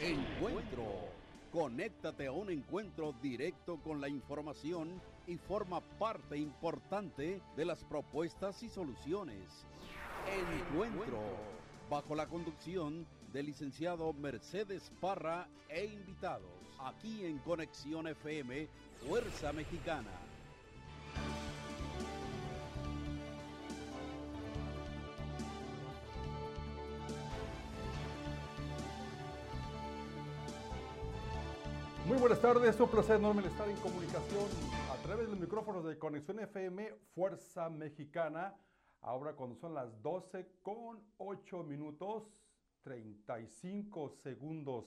[0.00, 0.84] Encuentro.
[1.50, 8.62] Conéctate a un encuentro directo con la información y forma parte importante de las propuestas
[8.62, 9.66] y soluciones.
[10.70, 11.18] Encuentro.
[11.90, 16.46] Bajo la conducción del licenciado Mercedes Parra e invitados.
[16.78, 18.68] Aquí en Conexión FM,
[19.04, 20.27] Fuerza Mexicana.
[32.40, 34.44] Buenas tardes, es un placer enorme estar en comunicación
[34.92, 38.54] a través de los micrófonos de Conexión FM Fuerza Mexicana.
[39.00, 42.40] Ahora cuando son las 12 con 8 minutos
[42.82, 44.84] 35 segundos.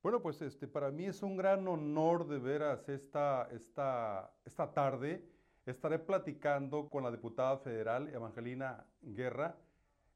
[0.00, 5.28] Bueno, pues este, para mí es un gran honor de veras esta, esta, esta tarde.
[5.66, 9.56] Estaré platicando con la diputada federal Evangelina Guerra,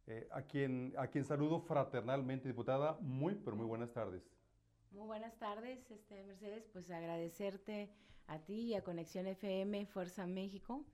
[0.07, 2.46] eh, a, quien, a quien saludo fraternalmente.
[2.46, 4.38] Diputada, muy, pero muy buenas tardes.
[4.92, 6.65] Muy buenas tardes, este, Mercedes.
[6.73, 7.90] Pues agradecerte
[8.26, 10.85] a ti y a Conexión FM Fuerza México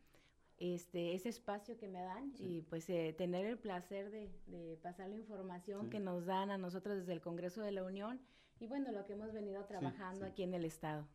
[0.58, 5.16] este ese espacio que me dan y pues eh, tener el placer de, pasar la
[5.16, 8.20] información que nos dan a nosotros desde el Congreso de la Unión
[8.60, 11.06] y bueno, lo que hemos venido trabajando aquí en el Estado.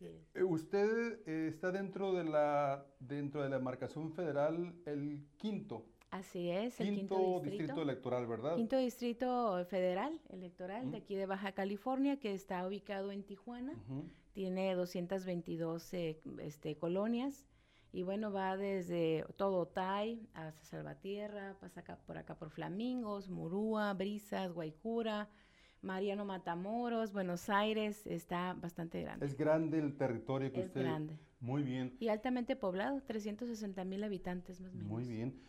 [0.00, 6.50] Eh, usted eh, está dentro de la dentro de la marcación federal el quinto Así
[6.50, 8.56] es, el quinto distrito, electoral, ¿verdad?
[8.56, 13.74] Quinto distrito federal electoral de aquí de Baja California, que está ubicado en Tijuana.
[14.32, 17.44] Tiene 222 eh, este, colonias.
[17.92, 23.94] Y bueno, va desde todo Tai hasta Salvatierra, pasa acá, por acá por Flamingos, Murúa,
[23.94, 25.28] Brisas, Guaycura,
[25.80, 29.24] Mariano Matamoros, Buenos Aires, está bastante grande.
[29.24, 30.82] Es grande el territorio que es usted...
[30.82, 31.18] grande.
[31.40, 31.96] Muy bien.
[32.00, 34.90] Y altamente poblado, 360 mil habitantes más o menos.
[34.90, 35.40] Muy bien.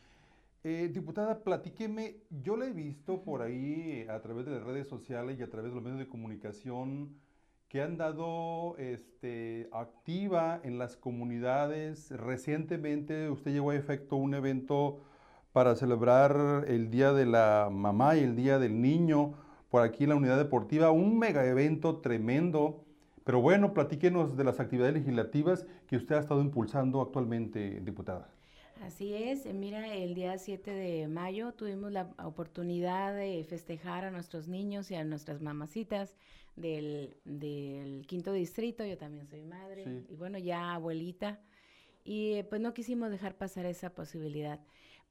[0.70, 5.40] Eh, diputada, platíqueme, yo la he visto por ahí a través de las redes sociales
[5.40, 7.16] y a través de los medios de comunicación
[7.70, 12.12] que han dado este, activa en las comunidades.
[12.12, 15.00] Recientemente usted llevó a efecto un evento
[15.54, 19.36] para celebrar el Día de la Mamá y el Día del Niño
[19.70, 22.84] por aquí en la unidad deportiva, un mega evento tremendo.
[23.24, 28.37] Pero bueno, platíquenos de las actividades legislativas que usted ha estado impulsando actualmente, diputada.
[28.82, 34.12] Así es, eh, mira, el día 7 de mayo tuvimos la oportunidad de festejar a
[34.12, 36.16] nuestros niños y a nuestras mamacitas
[36.56, 37.16] del,
[38.08, 41.40] quinto distrito, yo también soy madre y bueno, ya abuelita,
[42.04, 44.60] y eh, pues no quisimos dejar pasar esa posibilidad.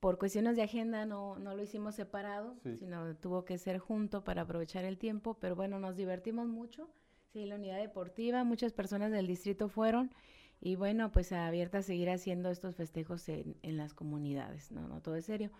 [0.00, 4.42] Por cuestiones de agenda no, no lo hicimos separado, sino tuvo que ser junto para
[4.42, 6.90] aprovechar el tiempo, pero bueno, nos divertimos mucho,
[7.32, 10.10] sí, la unidad deportiva, muchas personas del distrito fueron
[10.60, 15.00] y bueno, pues abierta a seguir haciendo estos festejos en, en las comunidades, no, no,
[15.00, 15.50] todo es serio.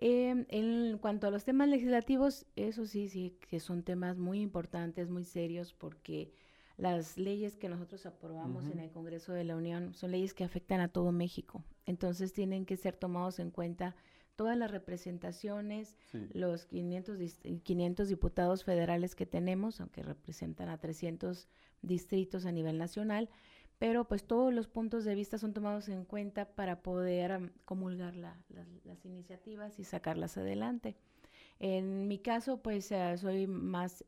[0.00, 5.10] Eh, en cuanto a los temas legislativos, eso sí, sí, que son temas muy importantes,
[5.10, 6.32] muy serios, porque
[6.76, 10.80] las leyes que nosotros aprobamos en el Congreso de la Unión son leyes que afectan
[10.80, 11.64] a todo México.
[11.84, 13.96] Entonces tienen que ser tomados en cuenta
[14.36, 15.96] todas las representaciones,
[16.32, 17.18] los 500,
[17.64, 21.48] 500 diputados federales que tenemos, aunque representan a 300
[21.82, 23.28] distritos a nivel nacional,
[23.78, 29.04] pero pues todos los puntos de vista son tomados en cuenta para poder comulgar las
[29.04, 30.96] iniciativas y sacarlas adelante.
[31.60, 34.04] En mi caso, pues eh, soy más,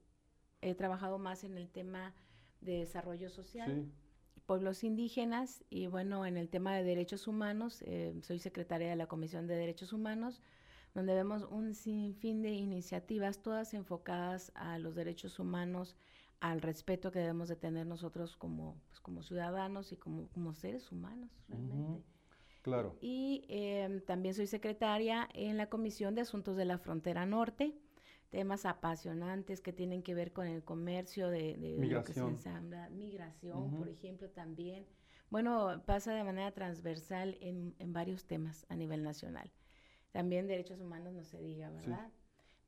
[0.60, 2.14] he trabajado más en el tema
[2.60, 3.86] de desarrollo social,
[4.46, 9.06] pueblos indígenas y bueno, en el tema de derechos humanos, eh, soy secretaria de la
[9.06, 10.40] Comisión de Derechos Humanos,
[10.94, 15.96] donde vemos un sinfín de iniciativas, todas enfocadas a los derechos humanos,
[16.40, 20.90] al respeto que debemos de tener nosotros como, pues, como ciudadanos y como, como seres
[20.90, 22.02] humanos realmente.
[22.62, 22.96] Claro.
[23.00, 27.74] Y em, también soy secretaria en la Comisión de Asuntos de la Frontera Norte,
[28.30, 33.76] temas apasionantes que tienen que ver con el comercio de, lo que se ensambla, migración,
[33.76, 34.86] por ejemplo, también.
[35.30, 39.50] Bueno, pasa de manera transversal en, en, varios temas a nivel nacional.
[40.10, 42.10] También derechos humanos, no se diga, ¿verdad?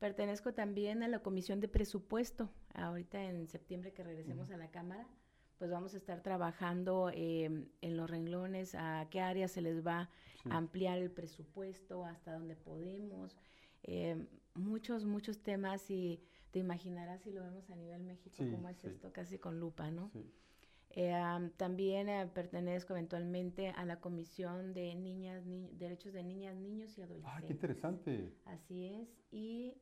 [0.03, 2.49] Pertenezco también a la Comisión de Presupuesto.
[2.73, 5.07] Ahorita en septiembre que regresemos a la Cámara,
[5.57, 10.09] pues vamos a estar trabajando em, en los renglones, a qué áreas se les va
[10.49, 13.37] a ampliar el presupuesto, hasta dónde podemos.
[13.83, 16.21] Em, muchos, muchos temas y
[16.51, 20.11] te imaginarás si lo vemos a nivel México, cómo es esto, casi con lupa, ¿no?
[20.95, 25.45] Eh, también eh, pertenezco eventualmente a la Comisión de Niñas,
[25.79, 27.41] Derechos de Niñas, Niños y Adolescentes.
[27.41, 28.33] ¡Ah, qué interesante!
[28.45, 29.09] Así es.
[29.31, 29.75] Y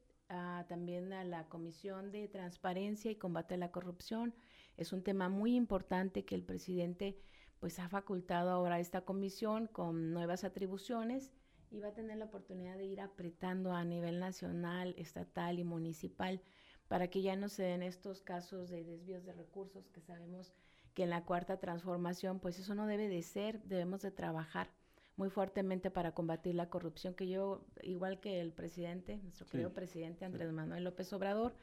[0.67, 4.33] también a la Comisión de Transparencia y Combate a la Corrupción.
[4.77, 7.17] Es un tema muy importante que el presidente
[7.59, 11.31] pues ha facultado ahora a esta comisión con nuevas atribuciones
[11.69, 16.41] y va a tener la oportunidad de ir apretando a nivel nacional, estatal y municipal
[16.87, 20.53] para que ya no se den estos casos de desvíos de recursos que sabemos
[20.93, 24.69] que en la cuarta transformación, pues eso no debe de ser, debemos de trabajar
[25.15, 30.25] muy fuertemente para combatir la corrupción, que yo, igual que el presidente, nuestro querido presidente
[30.25, 31.53] Andrés Manuel López Obrador,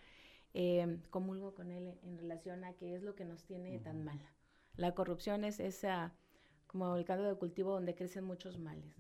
[0.55, 4.21] eh, comulgo con él en relación a qué es lo que nos tiene tan mal.
[4.77, 6.15] La corrupción es esa,
[6.67, 8.97] como el caldo de cultivo donde crecen muchos males.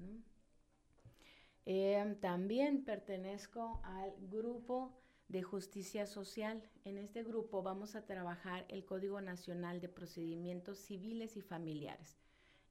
[1.67, 4.99] Eh, también pertenezco al grupo
[5.29, 6.63] de justicia social.
[6.85, 12.17] En este grupo vamos a trabajar el Código Nacional de Procedimientos Civiles y Familiares.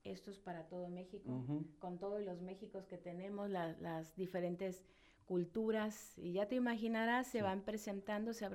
[0.04, 1.44] Esto es para todo México,
[1.80, 4.86] con todos los Méxicos que tenemos, las diferentes
[5.26, 8.50] culturas, y ya te imaginarás, se van presentando, se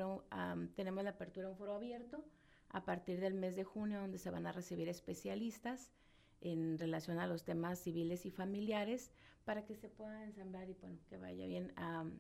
[0.74, 2.24] tenemos la apertura de un foro abierto
[2.70, 5.92] a partir del mes de junio, donde se van a recibir especialistas
[6.40, 9.12] en relación a los temas civiles y familiares
[9.44, 11.72] para que se pueda ensamblar y bueno, que vaya bien.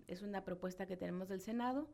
[0.06, 1.88] es una propuesta que tenemos del Senado,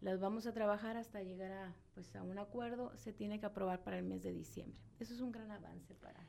[0.00, 3.82] las vamos a trabajar hasta llegar a, pues, a un acuerdo, se tiene que aprobar
[3.82, 4.80] para el mes de diciembre.
[4.98, 6.20] Eso es un gran avance para,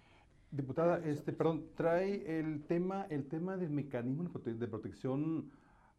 [0.52, 5.50] Diputada, este, perdón, trae el tema, el tema del mecanismo de protección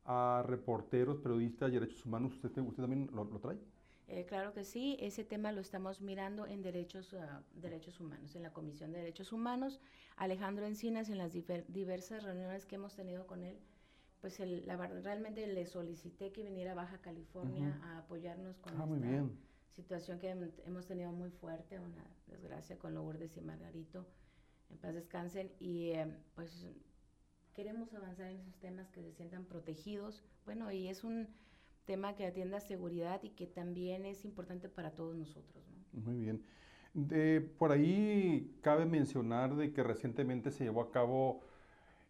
[0.04, 2.34] a reporteros, periodistas y derechos humanos.
[2.34, 3.56] ¿Usted, usted también lo, trae?
[4.08, 8.42] Eh, claro que sí, ese tema lo estamos mirando en derechos, ah, derechos humanos, en
[8.42, 9.80] la Comisión de Derechos Humanos.
[10.16, 13.58] Alejandro Encinas, en las diversas reuniones que hemos tenido con él,
[14.20, 19.24] pues la, realmente le solicité que viniera a Baja California a apoyarnos con ah, esta
[19.70, 20.28] situación que
[20.66, 24.06] hemos tenido muy fuerte, una desgracia con Lourdes y Margarito
[24.72, 26.66] en paz descansen, y eh, pues
[27.54, 30.24] queremos avanzar en esos temas que se sientan protegidos.
[30.44, 31.28] Bueno, y es un
[31.84, 35.64] tema que atienda seguridad y que también es importante para todos nosotros.
[35.92, 36.42] Muy bien.
[36.94, 41.40] De, por ahí cabe mencionar de que recientemente se llevó a cabo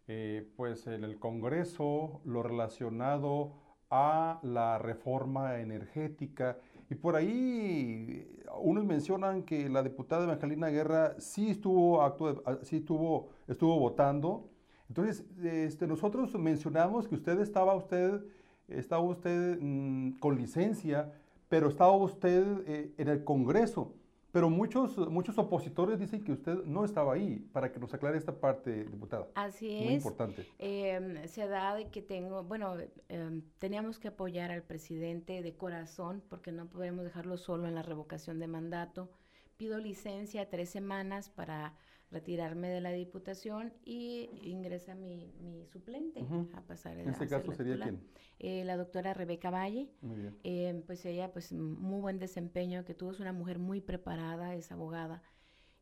[0.07, 3.53] eh, pues en el Congreso lo relacionado
[3.89, 6.57] a la reforma energética
[6.93, 8.27] y por ahí
[8.61, 14.51] unos mencionan que la diputada Evangelina Guerra sí estuvo, acto sí estuvo, estuvo votando.
[14.89, 18.23] Entonces, este, nosotros mencionamos que usted estaba usted,
[18.67, 21.11] estaba usted mm, con licencia,
[21.49, 23.95] pero estaba usted eh, en el Congreso.
[24.33, 28.39] Pero muchos, muchos opositores dicen que usted no estaba ahí, para que nos aclare esta
[28.39, 29.27] parte, diputada.
[29.35, 29.85] Así es.
[29.85, 30.47] Muy importante.
[30.57, 32.75] Em, se da de que tengo, bueno,
[33.09, 37.83] em, teníamos que apoyar al presidente de corazón, porque no podemos dejarlo solo en la
[37.83, 39.11] revocación de mandato.
[39.55, 41.75] Pido licencia tres semanas para
[42.13, 47.51] retirarme de la diputación y ingresa mi, mi suplente a pasar el En este caso
[47.51, 47.99] sería quién?
[48.39, 49.89] Eh, la doctora Rebeca Valle.
[50.01, 50.37] Muy bien.
[50.43, 54.71] Eh, pues ella, pues muy buen desempeño que tuvo, es una mujer muy preparada, es
[54.71, 55.21] abogada.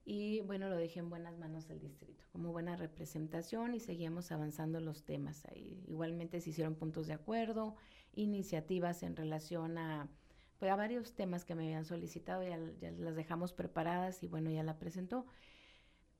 [0.04, 4.80] Y bueno, lo dejé en buenas manos del distrito, como buena representación y seguíamos avanzando
[4.80, 5.84] los temas ahí.
[5.88, 7.76] Igualmente se hicieron puntos de acuerdo,
[8.14, 10.10] iniciativas en relación a,
[10.58, 14.50] pues, a varios temas que me habían solicitado, ya, ya las dejamos preparadas y bueno,
[14.50, 15.28] ya la presentó.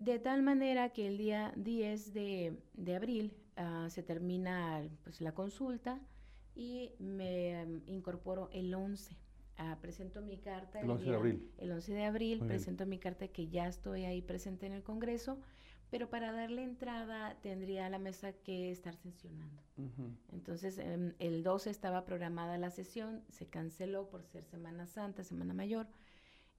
[0.02, 2.58] De tal manera que el día 10 de,
[2.96, 6.00] abril ah, se termina pues, la consulta
[6.56, 9.16] y me mm, incorporo el 11.
[9.58, 10.82] Ah, presento mi carta.
[10.82, 11.52] El 11 de abril.
[11.60, 15.38] El 11 de abril presento mi carta que ya estoy ahí presente en el Congreso,
[15.92, 19.62] pero para darle entrada tendría la mesa que estar sesionando.
[20.32, 25.54] Entonces, em, el 12 estaba programada la sesión, se canceló por ser Semana Santa, Semana
[25.54, 25.86] Mayor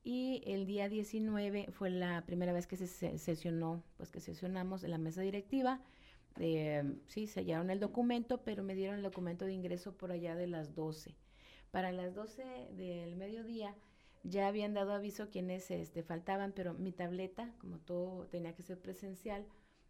[0.05, 2.87] y el día 19 fue la primera vez que se
[3.19, 5.81] sesionó, pues que sesionamos en la mesa directiva.
[6.41, 10.47] Eh, sí, sellaron el documento, pero me dieron el documento de ingreso por allá de
[10.47, 11.15] las 12.
[11.71, 12.43] Para las 12
[12.73, 13.77] del mediodía
[14.25, 18.81] ya habían dado aviso quienes este, faltaban, pero mi tableta, como todo tenía que ser
[18.81, 19.47] presencial,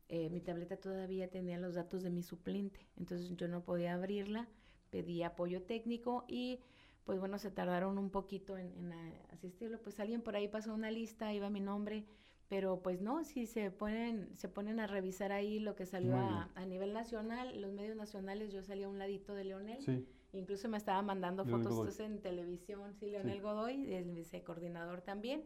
[0.09, 4.49] eh, mi tableta todavía tenía los datos de mi suplente, entonces yo no podía abrirla,
[4.91, 6.61] pedí apoyo técnico y
[7.05, 8.93] pues bueno, se tardaron un poquito en,
[9.33, 9.81] asistirlo.
[9.83, 12.05] Pues alguien por ahí pasó una lista, iba mi nombre,
[12.49, 16.67] pero pues no, si se ponen, se ponen a revisar ahí lo que salió a,
[16.67, 20.07] nivel nacional, los medios nacionales, yo salí a un ladito de Leonel.
[20.33, 25.45] Incluso me estaba mandando fotos en televisión, sí, Leonel Godoy, el vicecoordinador también.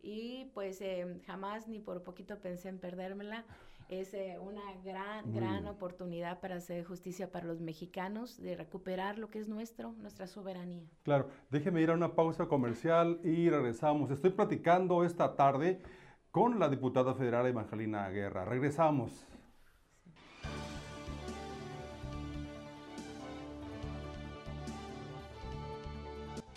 [0.00, 3.44] Y pues eh, jamás ni por poquito pensé en perdérmela
[4.00, 9.28] es eh, una gran, gran oportunidad para hacer justicia para los mexicanos, de recuperar lo
[9.28, 10.88] que es nuestro, nuestra soberanía.
[11.02, 14.10] Claro, déjeme ir a una pausa comercial y regresamos.
[14.10, 15.82] Estoy platicando esta tarde
[16.30, 18.44] con la diputada federal Evangelina Guerra.
[18.44, 19.26] Regresamos.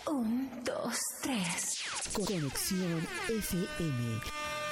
[0.08, 1.74] Un, dos, tres.
[2.14, 4.45] Conexión FM.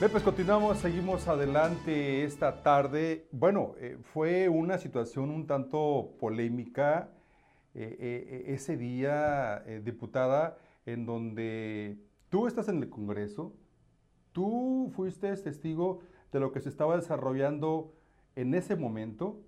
[0.00, 3.28] Bien, pues continuamos, seguimos adelante esta tarde.
[3.32, 7.10] Bueno, eh, fue una situación un tanto polémica
[7.74, 11.98] eh, eh, ese día, diputada, en donde
[12.30, 13.52] tú estás en el Congreso,
[14.32, 16.00] tú fuiste testigo
[16.32, 17.92] de lo que se estaba desarrollando
[18.36, 19.42] en ese momento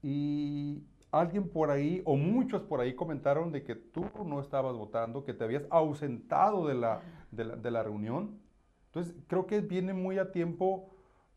[0.00, 5.24] y alguien por ahí, o muchos por ahí comentaron de que tú no estabas votando,
[5.24, 7.00] que te habías ausentado de la,
[7.32, 8.46] de la, de la reunión.
[8.88, 10.90] Entonces, creo que viene muy a tiempo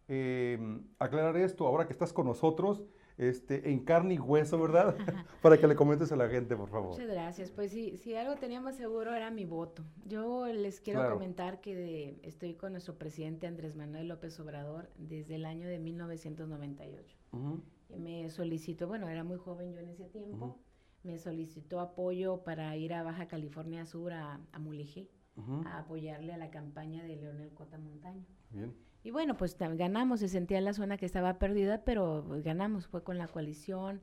[0.08, 2.84] em, aclarar esto, ahora que estás con nosotros,
[3.18, 4.96] este, en carne y hueso, ¿verdad?
[5.42, 6.92] Para que le comentes a la gente, por favor.
[6.92, 7.52] Muchas gracias.
[7.52, 9.84] Pues sí, si algo teníamos seguro era mi voto.
[10.06, 15.46] Yo les quiero comentar que estoy con nuestro presidente Andrés Manuel López Obrador desde el
[15.46, 17.18] año de 1998.
[17.98, 20.58] Me solicitó, bueno, era muy joven yo en ese tiempo,
[21.04, 25.10] me solicitó apoyo para ir a Baja California Sur, a, a Mulegé
[25.66, 28.26] a apoyarle a la campaña de Leonel Cota Montaño.
[29.04, 32.88] Y bueno, pues ganamos, se sentía en la zona que estaba perdida, pero pues, ganamos,
[32.88, 34.02] fue con la coalición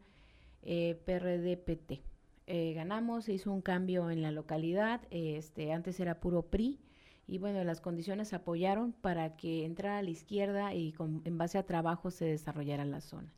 [0.62, 2.02] eh, PRD-PT.
[2.46, 6.80] Eh, ganamos, se hizo un cambio en la localidad, este, antes era puro PRI,
[7.26, 11.58] y bueno, las condiciones apoyaron para que entrara a la izquierda y con, en base
[11.58, 13.34] a trabajo se desarrollara la zona.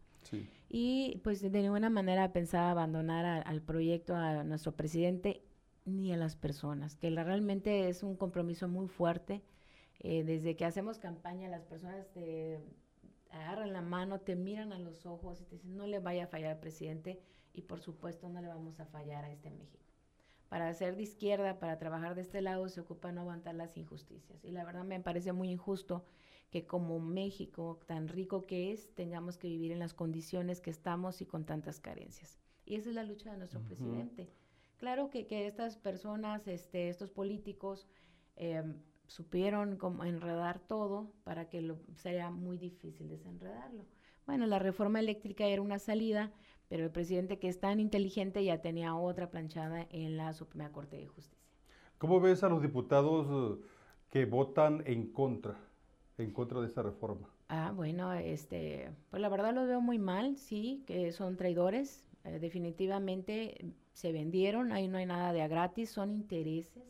[0.69, 5.43] Y pues de ninguna manera pensaba abandonar al proyecto a nuestro presidente
[5.85, 9.43] ni a las personas, que realmente es un compromiso muy fuerte.
[10.01, 12.61] Eh, desde que hacemos campaña, las personas te
[13.31, 16.27] agarran la mano, te miran a los ojos y te dicen, no le vaya a
[16.27, 17.21] fallar al presidente
[17.53, 19.85] y por supuesto no le vamos a fallar a este México.
[20.49, 24.45] Para ser de izquierda, para trabajar de este lado, se ocupa no aguantar las injusticias.
[24.45, 26.05] Y la verdad me parece muy injusto
[26.51, 31.21] que como México, tan rico que es, tengamos que vivir en las condiciones que estamos
[31.21, 32.41] y con tantas carencias.
[32.65, 34.29] Y esa es la lucha de nuestro presidente
[34.81, 37.87] Claro que, que estas personas, este, estos políticos,
[38.37, 43.85] em, supieron cómo enredar todo para que lo, sea muy difícil desenredarlo.
[44.25, 46.33] Bueno, la reforma eléctrica era una salida,
[46.69, 50.97] pero el presidente que es tan inteligente ya tenía otra planchada en la Suprema Corte
[50.97, 51.47] de Justicia.
[51.99, 53.63] ¿Cómo ves a los diputados eh,
[54.09, 55.59] que votan en contra,
[56.17, 57.29] en contra de esta reforma?
[57.49, 62.07] Ah, bueno, este, pues la verdad los veo muy mal, sí, que son traidores.
[62.25, 66.83] Eh, definitivamente se vendieron, ahí no hay nada de a gratis, son intereses.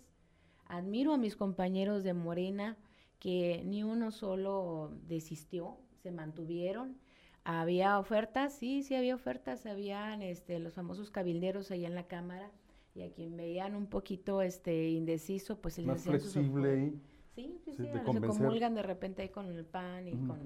[0.66, 2.76] Admiro a mis compañeros de Morena
[3.18, 6.98] que ni uno solo desistió, se mantuvieron.
[7.42, 12.52] Había ofertas, sí, sí había ofertas, habían este, los famosos cabilderos ahí en la Cámara
[12.94, 16.92] y a quien veían un poquito este indeciso, pues les Más flexible
[17.34, 20.38] Sí, sí, sí, se comulgan de repente ahí con el PAN y con,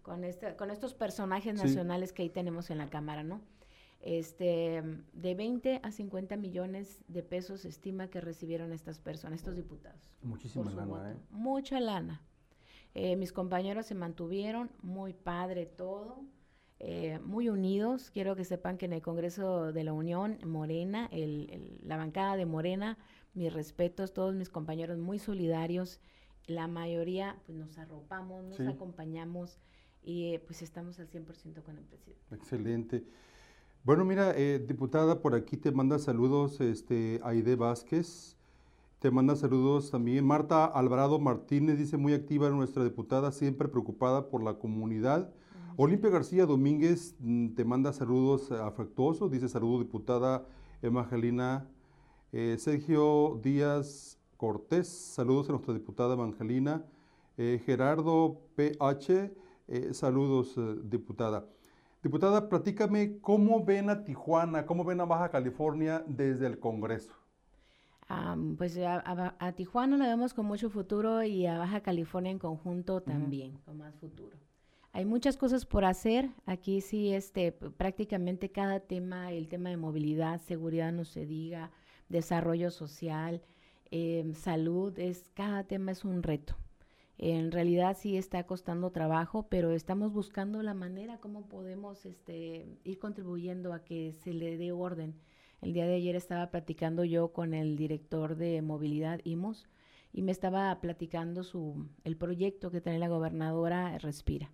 [0.00, 3.42] con, este, con estos personajes nacionales que ahí tenemos en la Cámara, ¿no?
[4.00, 9.56] Este, de 20 a 50 millones de pesos se estima que recibieron estas personas, estos
[9.56, 10.12] diputados.
[10.22, 11.16] Muchísima lana, ¿eh?
[11.30, 12.22] Mucha lana.
[12.94, 16.22] Eh, mis compañeros se mantuvieron, muy padre todo,
[16.78, 18.10] eh, muy unidos.
[18.10, 21.10] Quiero que sepan que en el Congreso de la Unión, Morena,
[21.82, 22.98] la bancada de Morena,
[23.34, 26.00] mis respetos, todos mis compañeros muy solidarios.
[26.46, 29.58] La mayoría pues, nos arropamos, nos acompañamos
[30.02, 32.34] y pues estamos al 100% con el presidente.
[32.34, 33.04] Excelente.
[33.88, 38.36] Bueno, mira, eh, diputada, por aquí te manda saludos este, Aide Vázquez,
[38.98, 44.42] te manda saludos también Marta Alvarado Martínez, dice muy activa nuestra diputada, siempre preocupada por
[44.42, 45.32] la comunidad.
[45.78, 50.44] Olimpia García Domínguez mm, te manda saludos afectuosos, dice saludo diputada
[50.82, 51.66] Evangelina.
[52.32, 56.84] Eh, Sergio Díaz Cortés, saludos a nuestra diputada Evangelina.
[57.38, 59.32] Eh, Gerardo PH,
[59.92, 61.46] saludos diputada.
[62.02, 67.12] Diputada, platícame cómo ven a Tijuana, cómo ven a Baja California desde el Congreso.
[68.56, 73.58] pues a, Tijuana la vemos con mucho futuro y a Baja California en conjunto también,
[73.64, 74.36] con más futuro.
[74.92, 76.30] Hay muchas cosas por hacer.
[76.46, 81.72] Aquí sí, este, prácticamente cada tema, el tema de movilidad, seguridad, no se diga,
[82.08, 83.42] desarrollo social,
[83.90, 86.56] em, salud, es cada tema es un reto.
[87.18, 92.98] En realidad sí está costando trabajo, pero estamos buscando la manera como podemos este, ir
[93.00, 95.16] contribuyendo a que se le dé orden.
[95.60, 99.66] El día de ayer estaba platicando yo con el director de movilidad IMOS
[100.12, 104.52] y me estaba platicando su, el proyecto que tiene la gobernadora Respira.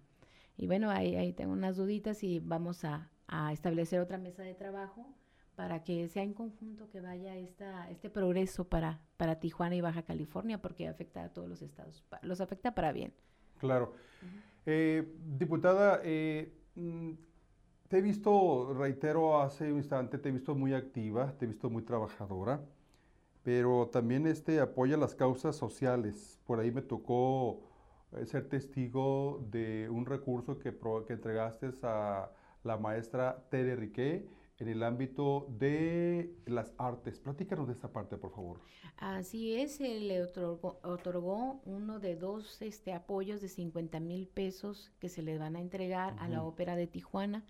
[0.57, 3.11] Y bueno, ahí, tengo unas duditas y vamos a
[3.53, 5.15] establecer otra mesa de trabajo
[5.57, 10.03] para que sea en conjunto que vaya esta, este progreso para, para Tijuana y Baja
[10.03, 13.13] California, porque afecta a todos los estados, los afecta para bien.
[13.59, 13.93] Claro.
[14.67, 15.07] Eh,
[15.39, 17.13] diputada, eh, mm,
[17.89, 21.71] te he visto, reitero hace un instante, te he visto muy activa, te he visto
[21.71, 22.61] muy trabajadora,
[23.43, 26.41] pero también este, apoya las causas sociales.
[26.47, 27.61] Por ahí me tocó
[28.13, 30.75] eh, ser testigo de un recurso que,
[31.07, 32.31] que entregaste a
[32.65, 37.19] la maestra Tere Riquet en el ámbito de las artes.
[37.19, 38.61] Platícanos de esta parte, por favor.
[38.97, 45.09] Así es, se le otorgó, uno de dos este, apoyos de 50 mil pesos que
[45.09, 47.45] se le van a entregar a la Ópera de Tijuana.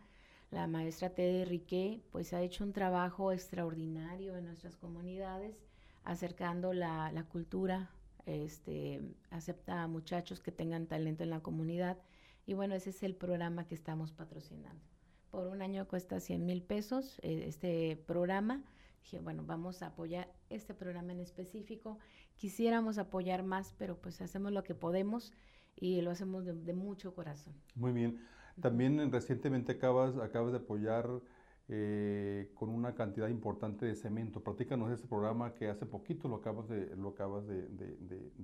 [0.50, 5.56] La maestra Tede Riquet pues ha hecho un trabajo extraordinario en nuestras comunidades,
[6.04, 7.90] acercando la, la cultura,
[8.24, 11.98] este, acepta a muchachos que tengan talento en la comunidad
[12.46, 14.93] y bueno, ese es el programa que estamos patrocinando
[15.34, 18.62] por un año cuesta 100 mil pesos eh, este programa.
[19.02, 21.98] Dije, bueno, vamos a apoyar este programa en específico.
[22.36, 25.32] Quisiéramos apoyar más, pero pues hacemos lo que podemos
[25.74, 27.52] y lo hacemos de, de mucho corazón.
[27.74, 28.20] Muy bien.
[28.60, 31.10] También recientemente acabas, acabas de apoyar
[31.68, 34.42] eh, con una cantidad importante de cemento.
[34.42, 37.64] Platícanos de ese programa que hace poquito lo acabas de, lo acabas de,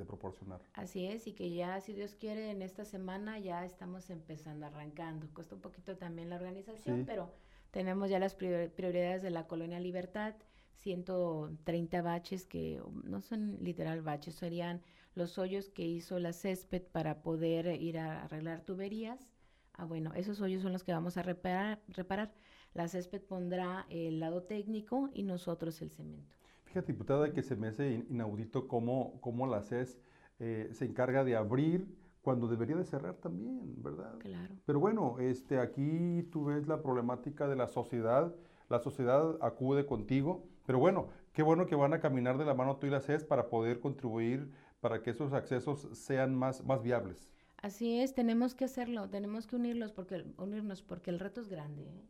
[0.06, 0.62] proporcionar.
[0.72, 5.28] Así es, y que ya, si Dios quiere, en esta semana ya estamos empezando, arrancando.
[5.34, 7.30] Cuesta un poquito también la organización, pero
[7.70, 10.34] tenemos ya las prioridades de la Colonia Libertad,
[10.76, 14.80] 130 baches que no son literal baches, serían
[15.14, 19.28] los hoyos que hizo la césped para poder ir a arreglar tuberías.
[19.74, 21.80] Ah, bueno, esos hoyos son los que vamos a reparar.
[21.88, 22.32] reparar
[22.74, 26.36] la césped pondrá el lado técnico y nosotros el cemento.
[26.64, 29.98] Fíjate, diputada, que se me hace inaudito cómo, cómo la CES
[30.38, 31.88] eh, se encarga de abrir
[32.22, 34.18] cuando debería de cerrar también, ¿verdad?
[34.18, 34.54] Claro.
[34.66, 38.34] Pero bueno, este, aquí tú ves la problemática de la sociedad,
[38.68, 42.76] la sociedad acude contigo, pero bueno, qué bueno que van a caminar de la mano
[42.76, 47.28] tú y la CES para poder contribuir para que esos accesos sean más, más viables.
[47.62, 51.82] Así es, tenemos que hacerlo, tenemos que unirlos porque, unirnos porque el reto es grande.
[51.82, 52.04] ¿eh?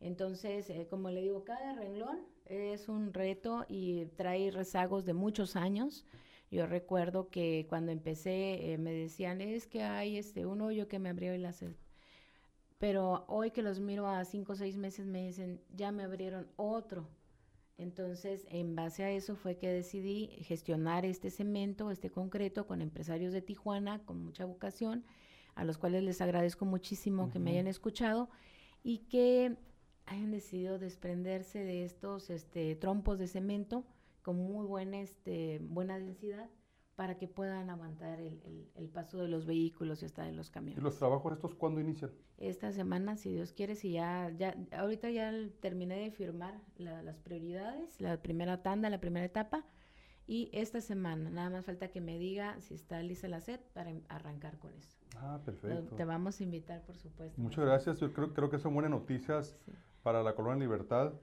[0.00, 5.56] Entonces, eh, como le digo, cada renglón es un reto y trae rezagos de muchos
[5.56, 6.04] años.
[6.50, 10.98] Yo recuerdo que cuando empecé eh, me decían, es que hay este, un hoyo que
[10.98, 11.74] me abrió el sed.
[12.78, 16.46] Pero hoy que los miro a cinco o seis meses me dicen, ya me abrieron
[16.56, 17.08] otro.
[17.78, 23.32] Entonces, en base a eso fue que decidí gestionar este cemento, este concreto, con empresarios
[23.32, 25.04] de Tijuana, con mucha vocación,
[25.54, 28.30] a los cuales les agradezco muchísimo que me hayan escuchado
[28.82, 29.56] y que
[30.06, 33.84] hayan decidido desprenderse de estos este, trompos de cemento
[34.22, 36.48] con muy buena, este, buena densidad
[36.96, 40.78] para que puedan aguantar el, el, paso de los vehículos y hasta de los camiones.
[40.78, 42.10] ¿Y los trabajos estos cuándo inician?
[42.38, 48.00] Esta semana, si Dios quiere, si ya, ya ahorita ya terminé de firmar las prioridades,
[48.00, 49.66] la primera tanda, la primera etapa,
[50.26, 53.90] y esta semana, nada más falta que me diga si está lista la SED para
[53.90, 54.98] em, arrancar con eso.
[55.18, 55.94] Ah, perfecto.
[55.94, 57.40] Te vamos a invitar, por supuesto.
[57.40, 58.00] Muchas gracias.
[58.00, 59.56] Yo creo, creo que son buenas noticias
[60.06, 61.14] para la Colonia Libertad,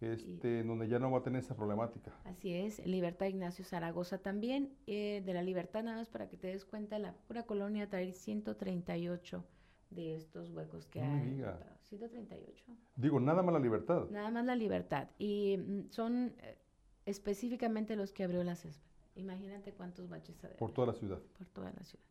[0.00, 2.10] este, donde ya no va a tener esa problemática.
[2.24, 4.74] Así es, Libertad Ignacio Zaragoza también.
[4.88, 8.12] Eh, de la Libertad, nada más para que te des cuenta, la pura colonia trae
[8.12, 9.44] 138
[9.90, 11.30] de estos huecos que no hay.
[11.34, 11.56] Diga.
[11.82, 12.64] 138.
[12.96, 14.10] Digo, nada más la Libertad.
[14.10, 15.06] Nada más la Libertad.
[15.20, 16.58] Y mm, son eh,
[17.06, 18.90] específicamente los que abrió la césped.
[19.14, 20.34] Imagínate cuántos baches.
[20.58, 21.20] Por toda la ciudad.
[21.38, 22.04] Por toda la ciudad.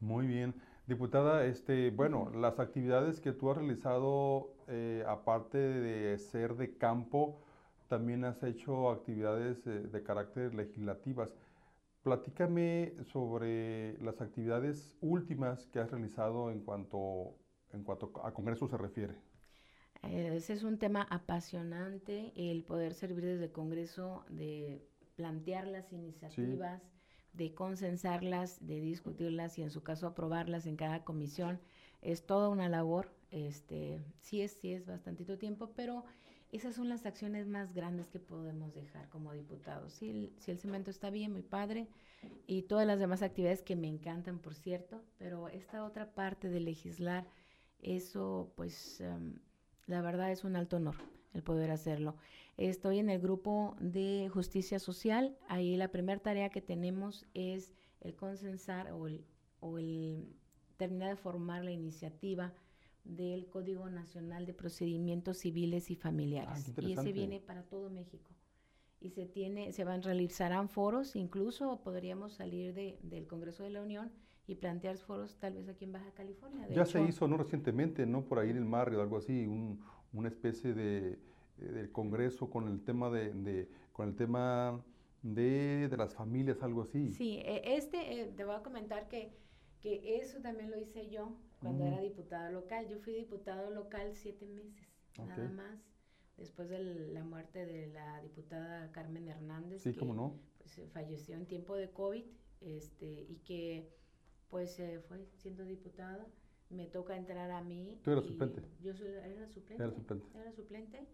[0.00, 0.52] Muy bien.
[0.86, 7.40] Diputada, este, bueno, las actividades que tú has realizado, eh, aparte de ser de campo,
[7.88, 11.30] también has hecho actividades eh, de carácter legislativas.
[12.02, 17.34] Platícame sobre las actividades últimas que has realizado en cuanto,
[17.72, 19.14] en cuanto a Congreso se refiere.
[20.02, 26.82] Ese es un tema apasionante, el poder servir desde el Congreso, de plantear las iniciativas
[27.34, 31.60] de consensarlas, de discutirlas y en su caso aprobarlas en cada comisión.
[32.02, 36.04] Es toda una labor, este, sí es, sí es bastantito tiempo, pero
[36.52, 39.92] esas son las acciones más grandes que podemos dejar como diputados.
[39.92, 41.88] Si el, si el cemento está bien, muy padre,
[42.46, 46.60] y todas las demás actividades que me encantan, por cierto, pero esta otra parte de
[46.60, 47.26] legislar,
[47.82, 49.40] eso pues em,
[49.86, 50.96] la verdad es un alto honor
[51.34, 52.16] el poder hacerlo.
[52.56, 55.36] Estoy en el grupo de justicia social.
[55.48, 59.24] Ahí la primera tarea que tenemos es el consensar o el
[59.64, 60.28] o el
[60.76, 62.52] terminar de formar la iniciativa
[63.04, 66.72] del Código Nacional de Procedimientos Civiles y Familiares.
[66.76, 68.30] Ah, y ese viene para todo México.
[69.00, 73.82] Y se tiene, se van realizarán foros, incluso podríamos salir de, del Congreso de la
[73.82, 74.12] Unión
[74.46, 76.68] y plantear foros tal vez aquí en Baja California.
[76.68, 77.38] ya se hizo, ¿no?
[77.38, 78.24] Recientemente, ¿no?
[78.26, 81.18] Por ahí en el Marrio, algo así, un, una especie de,
[81.56, 84.84] del Congreso con el tema de, de con el tema
[85.22, 87.12] de, de, las familias, algo así.
[87.12, 89.32] Sí, e, este, eh, te voy a comentar que,
[89.80, 92.86] que eso también lo hice yo cuando era diputada local.
[92.88, 95.78] Yo fui diputado local siete meses, nada más,
[96.36, 96.78] después de
[97.12, 99.82] la muerte de la diputada Carmen Hernández.
[99.82, 100.38] Sí, cómo no.
[100.58, 102.24] Pues, falleció en tiempo de COVID
[102.60, 103.90] este, y que
[104.50, 106.26] pues eh, fue siendo diputada.
[106.70, 107.98] Me toca entrar a mí.
[108.02, 108.62] ¿Tú eras suplente?
[108.82, 109.82] Yo soy, era suplente.
[109.82, 110.26] Era suplente.
[110.34, 111.06] Era suplente.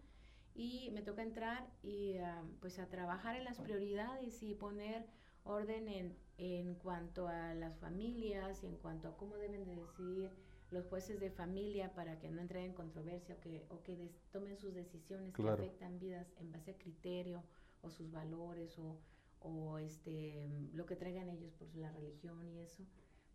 [0.53, 5.05] Y me toca entrar y uh, pues a trabajar en las prioridades y poner
[5.43, 10.31] orden en, en cuanto a las familias y en cuanto a cómo deben de decidir
[10.71, 14.11] los jueces de familia para que no entren en controversia o que, o que des,
[14.31, 15.57] tomen sus decisiones claro.
[15.57, 17.43] que afectan vidas en base a criterio
[17.81, 18.97] o sus valores o,
[19.41, 22.83] o este lo que traigan ellos por la religión y eso,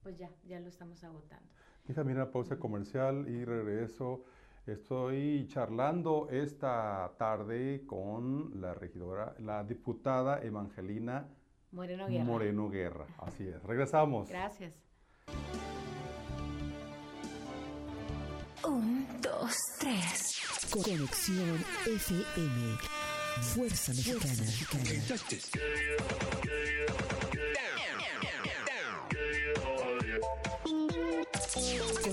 [0.02, 1.48] pues ya, ya lo estamos agotando.
[1.87, 4.24] Déjame ir a pausa comercial y regreso.
[4.66, 11.29] Estoy charlando esta tarde con la regidora, la diputada Evangelina
[11.70, 12.24] Moreno Guerra.
[12.24, 13.07] Moreno Guerra.
[13.18, 13.62] Así es.
[13.62, 14.29] Regresamos.
[14.29, 14.74] Gracias.
[18.66, 20.68] Un, dos, tres.
[20.72, 22.79] Conexión FM.
[23.42, 24.42] Fuerza Mexicana.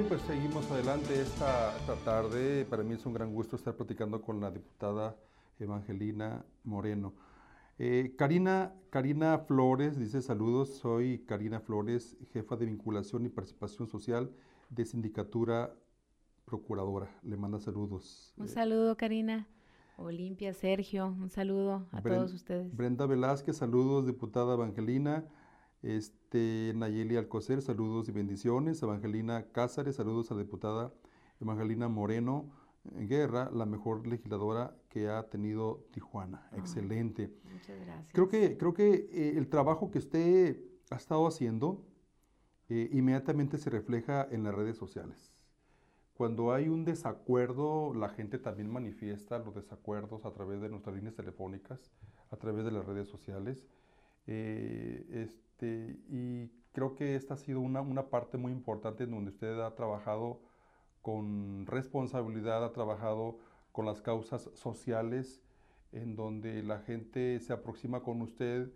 [0.00, 2.64] Bien, pues seguimos adelante esta, esta, tarde.
[2.64, 5.14] Para mí es un gran gusto estar platicando con la diputada
[5.58, 7.12] Evangelina Moreno.
[7.78, 14.32] Eh, Karina, Karina Flores dice saludos, soy Karina Flores, jefa de vinculación y participación social
[14.70, 15.74] de Sindicatura
[16.46, 17.14] Procuradora.
[17.22, 18.32] Le manda saludos.
[18.38, 19.48] Un saludo, Karina.
[19.98, 22.74] Olimpia, Sergio, un saludo a Bren, todos ustedes.
[22.74, 25.26] Brenda Velázquez, saludos, diputada Evangelina.
[25.82, 28.80] Este, Nayeli Alcocer, saludos y bendiciones.
[28.82, 30.92] Evangelina Cázares, saludos a la diputada
[31.40, 32.50] Evangelina Moreno
[32.84, 36.48] Guerra, la mejor legisladora que ha tenido Tijuana.
[36.56, 37.34] Excelente.
[37.52, 38.12] Muchas gracias.
[38.12, 40.56] Creo que, creo que eh, el trabajo que usted
[40.90, 41.84] ha estado haciendo
[42.68, 45.32] eh, inmediatamente se refleja en las redes sociales.
[46.14, 51.14] Cuando hay un desacuerdo, la gente también manifiesta los desacuerdos a través de nuestras líneas
[51.14, 51.90] telefónicas,
[52.30, 53.66] a través de las redes sociales.
[54.26, 59.30] Eh, este, y creo que esta ha sido una, una, parte muy importante en donde
[59.30, 60.40] usted ha trabajado
[61.02, 63.38] con responsabilidad, ha trabajado
[63.72, 65.42] con las causas sociales,
[65.92, 68.70] en donde la gente se aproxima con usted,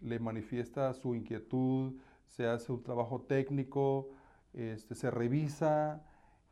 [0.00, 1.94] le manifiesta su inquietud,
[2.26, 4.10] se hace un trabajo técnico,
[4.52, 6.04] este, se revisa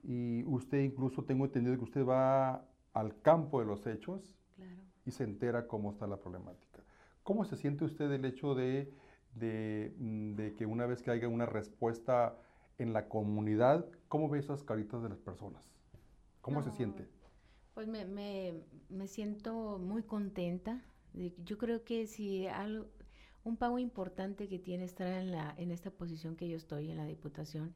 [0.03, 4.72] y usted incluso tengo entendido que usted va al campo de los hechos claro.
[5.05, 6.83] y se entera cómo está la problemática.
[7.22, 8.92] ¿Cómo se siente usted el hecho de,
[9.34, 12.36] de, de, que una vez que haya una respuesta
[12.78, 15.62] en la comunidad, cómo ve esas caritas de las personas?
[16.40, 17.06] ¿Cómo no, se siente?
[17.74, 20.82] Pues me, me, me, siento muy contenta.
[21.44, 22.86] Yo creo que si algo,
[23.44, 26.96] un pago importante que tiene estar en, la, en esta posición que yo estoy, en
[26.96, 27.74] la Diputación,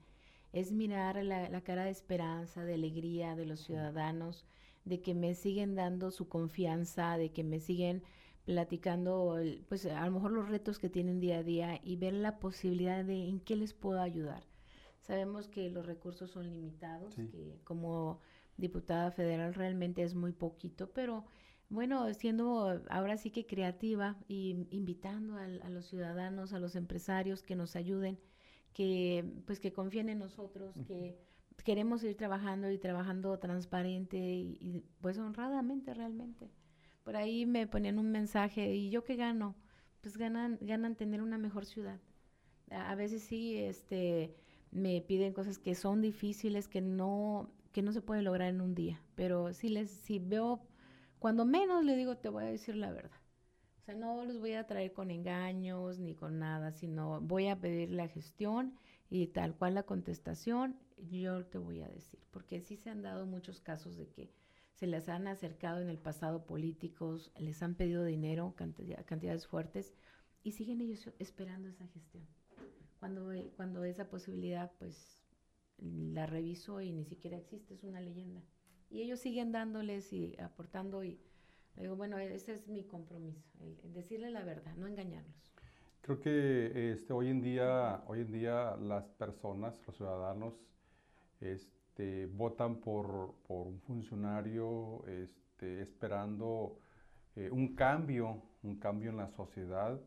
[0.52, 4.44] es mirar la, la cara de esperanza, de alegría de los ciudadanos,
[4.84, 8.02] de que me siguen dando su confianza, de que me siguen
[8.44, 12.38] platicando, pues a lo mejor los retos que tienen día a día y ver la
[12.38, 14.44] posibilidad de en qué les puedo ayudar.
[15.00, 17.28] Sabemos que los recursos son limitados, Sí.
[17.28, 18.20] que como
[18.56, 21.24] diputada federal realmente es muy poquito, pero
[21.68, 27.42] bueno, siendo ahora sí que creativa y invitando a, a los ciudadanos, a los empresarios
[27.42, 28.18] que nos ayuden,
[28.74, 31.18] que pues que confíen en nosotros, que
[31.64, 36.50] queremos ir trabajando y trabajando transparente y, y, pues honradamente realmente.
[37.02, 39.56] Por ahí me ponían un mensaje y yo qué gano,
[40.00, 42.00] pues ganan ganan tener una mejor ciudad.
[42.70, 44.34] A, veces sí este
[44.70, 48.74] me piden cosas que son difíciles, que no que no se puede lograr en un
[48.74, 50.62] día, pero si les si veo
[51.18, 53.22] cuando menos le digo te voy a decir la verdad.
[53.82, 57.58] O sea, no los voy a traer con engaños ni con nada, sino voy a
[57.58, 58.76] pedir la gestión
[59.10, 60.78] y tal cual la contestación,
[61.10, 64.30] yo te voy a decir, porque sí se han dado muchos casos de que
[64.82, 69.94] se les han acercado en el pasado políticos, les han pedido dinero, cantidades fuertes,
[70.42, 72.26] y siguen ellos esperando esa gestión.
[72.98, 75.22] Cuando, eh, cuando esa posibilidad, pues,
[75.78, 78.42] la reviso y ni siquiera existe, es una leyenda.
[78.90, 81.20] Y ellos siguen dándoles y aportando y
[81.76, 85.52] digo, bueno, ese es mi compromiso, el, decirle la verdad, no engañarlos.
[86.00, 90.54] Creo que este, hoy, en día, hoy en día las personas, los ciudadanos,
[91.92, 96.78] este, votan por, por un funcionario este, esperando
[97.36, 100.00] eh, un cambio, un cambio en la sociedad,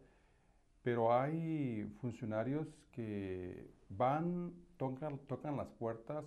[0.81, 6.25] pero hay funcionarios que van, tocan, tocan las puertas,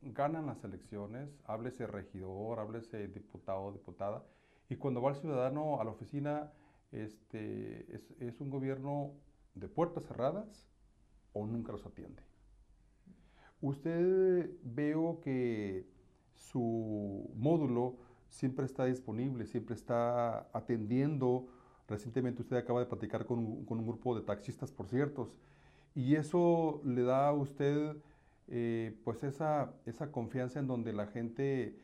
[0.00, 4.24] ganan las elecciones, háblese regidor, háblese diputado diputada,
[4.68, 6.52] y cuando va el ciudadano a la oficina,
[6.92, 9.12] este, es, un gobierno
[9.54, 10.68] de puertas cerradas
[11.32, 12.29] o nunca los atiende.
[13.60, 15.86] Usted veo que
[16.34, 17.96] su módulo
[18.28, 21.48] siempre está disponible, siempre está atendiendo.
[21.88, 25.32] Recientemente usted acaba de platicar con, un grupo de taxistas, por cierto,
[25.94, 27.96] y eso le da a usted
[28.48, 31.76] eh, pues esa, esa confianza en donde la gente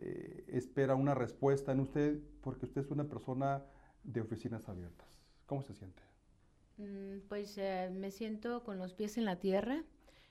[0.00, 3.64] eh, espera una respuesta en usted porque usted es una persona
[4.04, 5.08] de oficinas abiertas.
[5.46, 6.02] ¿Cómo se siente?
[6.78, 9.82] Mm, pues eh, me siento con los pies en la tierra.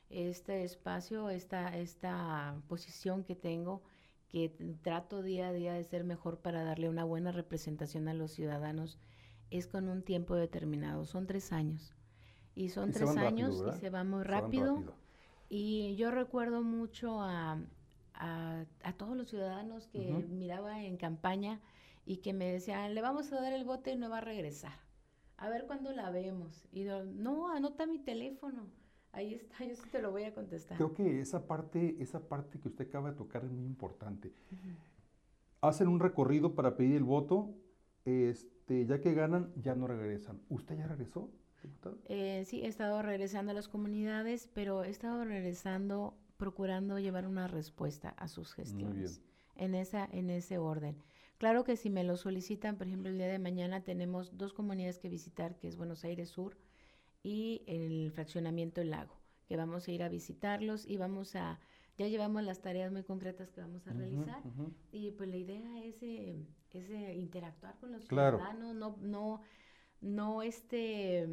[0.09, 3.81] Este espacio, esta, esta posición que tengo,
[4.29, 4.49] que
[4.81, 8.99] trato día a día de ser mejor para darle una buena representación a los ciudadanos,
[9.51, 11.05] es con un tiempo determinado.
[11.05, 11.93] Son tres años.
[12.55, 14.83] Y son tres años y se va muy rápido.
[15.49, 17.59] Y yo recuerdo mucho a,
[18.13, 21.61] a, todos los ciudadanos que miraba en campaña
[22.05, 24.73] y que me decían, le vamos a dar el bote y no va a regresar.
[25.37, 26.67] A ver cuándo la vemos.
[26.71, 28.67] Y yo, no, anota mi teléfono.
[29.17, 30.77] Ahí está, yo sí te lo voy a contestar.
[30.77, 34.31] Creo que esa parte, esa parte que usted acaba de tocar es muy importante.
[35.59, 37.55] Hacen un recorrido para pedir el voto,
[38.05, 40.39] este, ya que ganan, ya no regresan.
[40.49, 41.31] ¿Usted ya regresó,
[42.05, 47.47] eh, sí, he estado regresando a las comunidades, pero he estado regresando procurando llevar una
[47.47, 49.21] respuesta a sus gestiones
[49.55, 50.95] en esa en ese orden.
[51.39, 54.99] Claro que si me lo solicitan, por ejemplo, el día de mañana tenemos dos comunidades
[54.99, 56.55] que visitar, que es Buenos Aires Sur
[57.27, 59.13] y el fraccionamiento El Lago,
[59.47, 61.59] que vamos a ir a visitarlos y vamos a
[61.97, 64.41] ya llevamos las tareas muy concretas que vamos a realizar
[64.91, 69.41] y pues la idea es, eh, es eh, interactuar con los ciudadanos, no no
[69.99, 71.27] no este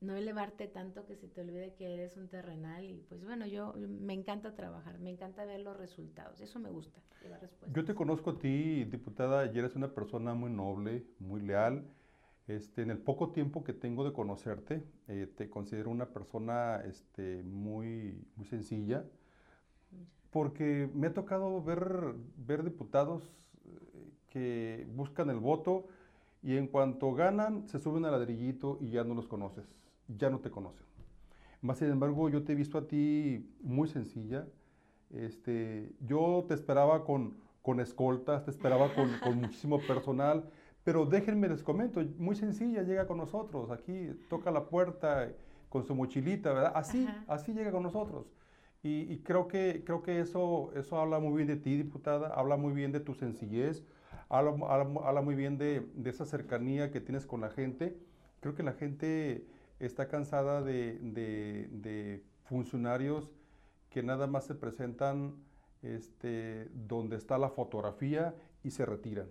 [0.00, 3.74] no elevarte tanto que se te olvide que eres un terrenal y pues bueno, yo
[3.76, 7.00] me encanta trabajar, me encanta ver los resultados, eso me gusta.
[7.72, 11.84] Yo te conozco a ti, diputada, y eres una persona muy noble, muy leal.
[12.48, 17.42] Este, en el poco tiempo que tengo de conocerte, eh, te considero una persona este,
[17.44, 19.04] muy, muy sencilla,
[20.30, 25.86] porque me ha tocado ver, ver diputados eh, que buscan el voto
[26.42, 30.40] y en cuanto ganan se suben al ladrillito y ya no los conoces ya no
[30.40, 30.86] te conocen.
[31.60, 34.46] Más sin embargo, yo te he visto a ti muy sencilla.
[35.10, 40.48] Este, yo te esperaba con, con escoltas, te esperaba con, con muchísimo personal,
[40.88, 45.30] pero déjenme les comento, muy sencilla, llega con nosotros, aquí toca la puerta
[45.68, 46.72] con su mochilita, ¿verdad?
[46.74, 48.32] Así, así llega con nosotros.
[48.82, 52.56] Y, y, creo que, creo que eso, eso habla muy bien de ti, diputada, habla
[52.56, 53.84] muy bien de tu sencillez,
[54.30, 57.94] habla, habla, muy bien de, de, esa cercanía que tienes con la gente.
[58.40, 59.46] Creo que la gente
[59.80, 63.30] está cansada de, funcionarios
[63.90, 65.34] que nada más se presentan
[65.82, 69.28] este, donde está la fotografía y se retiran,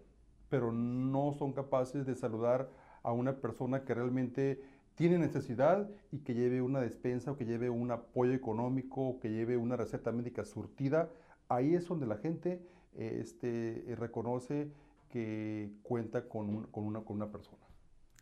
[0.49, 2.69] pero no son capaces de saludar
[3.03, 4.61] a una persona que realmente
[4.95, 9.29] tiene necesidad y que lleve una despensa o que lleve un apoyo económico o que
[9.29, 11.09] lleve una receta médica surtida.
[11.49, 14.71] Ahí es donde la gente este, reconoce
[15.09, 17.63] que cuenta con, con, una, con una persona.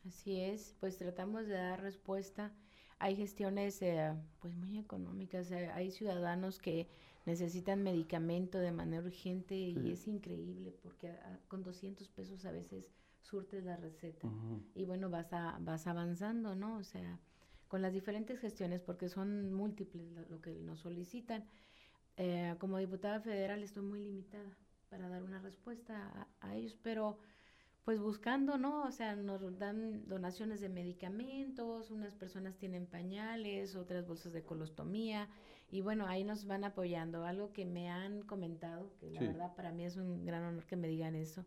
[0.06, 2.52] Así es, pues tratamos de dar respuesta.
[3.00, 6.88] Hay gestiones eh, pues muy económicas, eh, hay ciudadanos que
[7.26, 11.12] necesitan medicamento de manera urgente y es increíble porque
[11.48, 14.30] con 200 pesos a veces surtes la receta
[14.76, 16.78] y bueno, vas, a, vas avanzando, ¿no?
[16.78, 17.20] O sea,
[17.68, 21.44] con las diferentes gestiones porque son múltiples lo, que nos solicitan.
[22.18, 24.56] Eh, como diputada federal estoy muy limitada
[24.90, 27.18] para dar una respuesta a, a ellos, pero
[27.86, 28.84] pues buscando, ¿no?
[28.84, 35.30] O sea, nos dan donaciones de medicamentos, unas personas tienen pañales, otras bolsas de colostomía,
[35.70, 37.26] y bueno, ahí nos van apoyando.
[37.26, 40.76] Algo que me han comentado, que la verdad para mí es un gran honor que
[40.76, 41.46] me digan eso,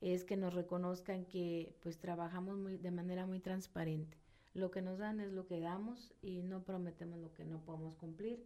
[0.00, 4.16] es que nos reconozcan que pues trabajamos muy, de manera muy transparente.
[4.54, 7.96] Lo que nos dan es lo que damos y no prometemos lo que no podemos
[7.96, 8.42] cumplir.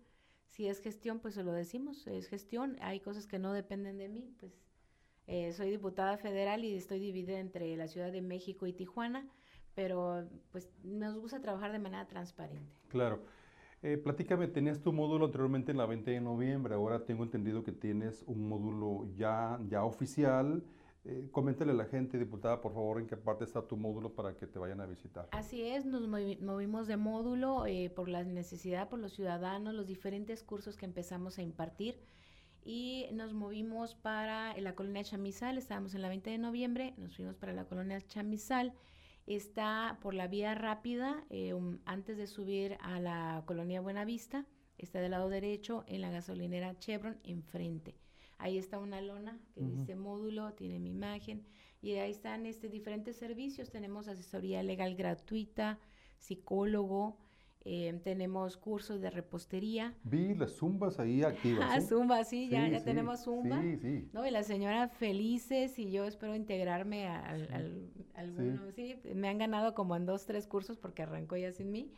[0.48, 2.76] Si es gestión, pues se lo decimos, es gestión.
[2.80, 4.52] Hay cosas que no dependen de mí, pues
[5.30, 9.28] eh, soy diputada federal y estoy dividida entre la Ciudad de México y Tijuana,
[9.76, 12.60] pero pues nos gusta trabajar de manera transparente.
[12.88, 13.20] Claro.
[13.82, 17.70] Eh, platícame, tenías tu módulo anteriormente en la 20 de noviembre, ahora tengo entendido que
[17.70, 20.64] tienes un módulo ya, ya oficial.
[21.04, 24.36] Eh, coméntale a la gente, diputada, por favor, en qué parte está tu módulo para
[24.36, 25.28] que te vayan a visitar.
[25.30, 30.42] Así es, nos movimos de módulo eh, por la necesidad, por los ciudadanos, los diferentes
[30.42, 32.00] cursos que empezamos a impartir
[32.64, 37.36] y nos movimos para la colonia Chamizal, estábamos en la 20 de noviembre, nos fuimos
[37.36, 38.72] para la colonia Chamizal.
[39.26, 44.46] Está por la vía rápida, eh, antes de subir a la colonia Buenavista,
[44.76, 47.96] está del lado derecho en la gasolinera Chevron, enfrente.
[48.38, 51.44] Ahí está una lona que dice módulo, tiene mi imagen,
[51.82, 53.70] y ahí están este, diferentes servicios.
[53.70, 55.78] Tenemos asesoría legal gratuita,
[56.18, 57.18] psicólogo,
[57.62, 59.94] eh, tenemos cursos de repostería.
[60.04, 61.68] Vi las zumbas ahí activas.
[61.70, 63.60] Ah, zumba, sí, ya, ya tenemos zumba.
[63.60, 64.08] Sí, sí.
[64.12, 64.26] ¿no?
[64.26, 68.70] Y la señora felices y yo espero integrarme al, al, alguno.
[68.72, 68.96] Sí.
[69.14, 71.92] me han ganado como en dos, tres cursos porque arrancó ya sin mí.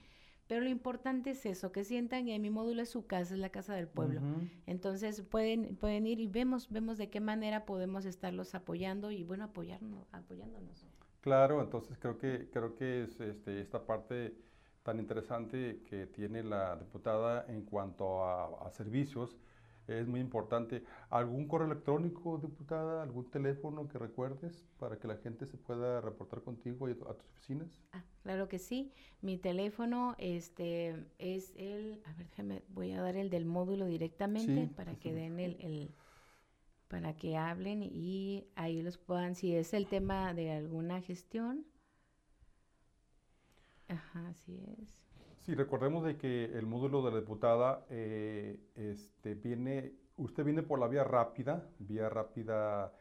[0.48, 3.50] Pero lo importante es eso, que sientan que mi módulo es su casa, es la
[3.50, 4.20] casa del pueblo.
[4.66, 9.44] Entonces pueden, pueden ir y vemos, vemos de qué manera podemos estarlos apoyando y bueno,
[9.44, 10.84] apoyarnos, apoyándonos.
[11.20, 14.34] Claro, entonces creo que, creo que es este, esta parte
[14.82, 19.36] tan interesante que tiene la diputada en cuanto a, servicios
[19.86, 20.84] es muy importante.
[21.10, 23.02] ¿Algún correo electrónico, diputada?
[23.02, 27.28] ¿Algún teléfono que recuerdes para que la gente se pueda reportar contigo y a tus
[27.32, 27.68] oficinas?
[27.92, 28.92] Ah, claro que sí.
[29.20, 34.68] Mi teléfono este, es el, a ver, déjame, voy a dar el del módulo directamente
[34.74, 35.94] para que den el, el,
[36.88, 41.66] para que hablen y ahí los puedan, si es el tema de alguna gestión,
[43.92, 45.02] Ajá, así es.
[45.38, 50.78] Sí, recordemos de que el módulo de la diputada eh, este, viene, usted viene por
[50.78, 52.92] la vía rápida, vía rápida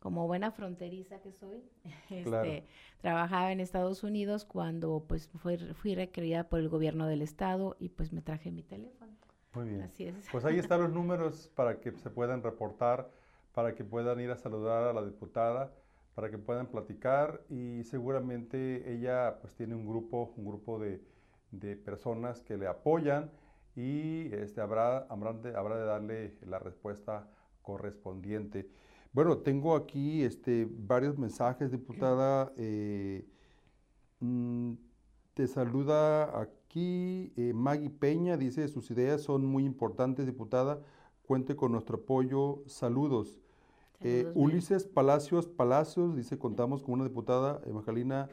[0.00, 1.62] Como buena fronteriza que soy,
[2.10, 2.66] este,
[3.00, 7.88] trabajaba en Estados Unidos cuando pues fui, fui requerida por el gobierno del estado y
[7.88, 9.16] pues me traje mi teléfono.
[9.54, 9.82] Muy bien.
[9.82, 10.26] Así es.
[10.30, 13.10] Pues ahí están los números para que se puedan reportar,
[13.52, 15.72] para que puedan ir a saludar a la diputada,
[16.14, 21.02] para que puedan platicar y seguramente ella pues tiene un grupo, un grupo de,
[21.50, 23.30] de personas que le apoyan
[23.76, 27.28] y este, habrá, habrá, de, habrá de darle la respuesta
[27.62, 28.68] correspondiente.
[29.12, 32.52] Bueno, tengo aquí este, varios mensajes, diputada.
[32.56, 33.24] Eh,
[34.20, 34.74] mm,
[35.34, 40.80] te saluda aquí eh, Maggie Peña, dice, sus ideas son muy importantes, diputada.
[41.22, 42.62] Cuente con nuestro apoyo.
[42.66, 43.40] Saludos.
[44.00, 48.28] Eh, Ulises Palacios Palacios dice, contamos con una diputada evangelina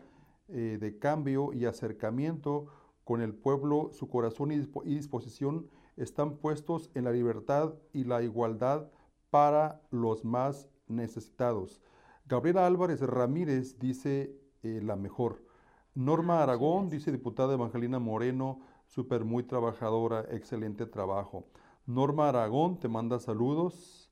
[0.50, 2.66] eh, de cambio y acercamiento
[3.04, 3.92] con el pueblo.
[3.94, 4.58] Su corazón y
[4.96, 8.90] disposición están puestos en la libertad y la igualdad
[9.30, 11.82] para los más necesitados.
[12.26, 15.51] Gabriela Álvarez Ramírez dice la mejor.
[15.94, 21.48] Norma ah, Aragón, dice diputada Evangelina Moreno, súper muy trabajadora, excelente trabajo.
[21.86, 24.10] Norma Aragón te manda saludos.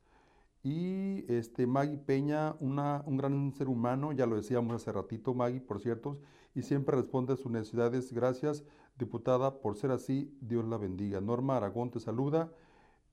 [0.62, 5.62] Y este Maggie Peña, una, un gran ser humano, ya lo decíamos hace ratito, Maggie,
[5.62, 6.20] por cierto,
[6.54, 8.12] y siempre responde a sus necesidades.
[8.12, 8.66] Gracias,
[8.98, 10.38] diputada, por ser así.
[10.42, 11.22] Dios la bendiga.
[11.22, 12.52] Norma Aragón te saluda.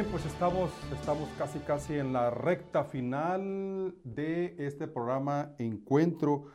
[0.00, 6.46] Bien, pues estamos, estamos casi casi en la recta final de este programa Encuentro.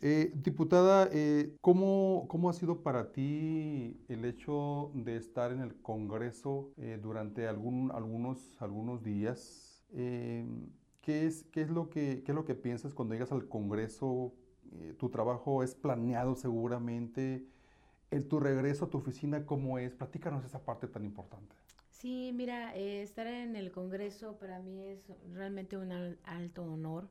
[0.00, 5.82] Eh, diputada, eh, ¿cómo, ¿cómo, ha sido para ti el hecho de estar en el
[5.82, 9.84] Congreso eh, durante algún, algunos, algunos días?
[9.92, 10.46] Eh,
[11.02, 14.32] ¿qué, es, qué, es lo que, ¿Qué es lo que piensas cuando llegas al Congreso?
[14.72, 17.44] Eh, tu trabajo es planeado seguramente.
[18.10, 19.92] En tu regreso a tu oficina, ¿cómo es?
[19.92, 21.61] Platícanos esa parte tan importante.
[22.02, 27.08] Sí, mira, eh, estar en el Congreso para mí es realmente un al- alto honor.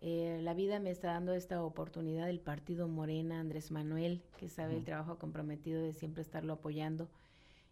[0.00, 4.76] Eh, la vida me está dando esta oportunidad del Partido Morena, Andrés Manuel, que sabe
[4.78, 7.10] el trabajo comprometido de siempre estarlo apoyando.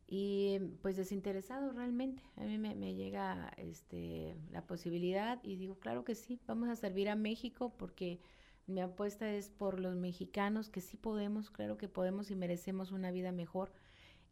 [0.09, 2.22] Y pues desinteresado realmente.
[2.36, 6.76] A mí me, me llega este, la posibilidad y digo, claro que sí, vamos a
[6.76, 8.20] servir a México porque
[8.66, 13.11] mi apuesta es por los mexicanos, que sí podemos, claro que podemos y merecemos una
[13.11, 13.72] vida mejor.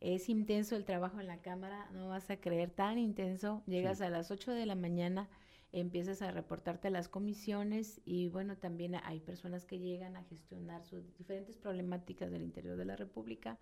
[0.00, 3.62] Es intenso el trabajo en la Cámara, no vas a creer, tan intenso.
[3.66, 4.04] Llegas Sí.
[4.04, 5.28] a las 8 de la mañana,
[5.72, 10.84] empiezas a reportarte a las comisiones y bueno, también hay personas que llegan a gestionar
[10.84, 13.58] sus diferentes problemáticas del interior de la República.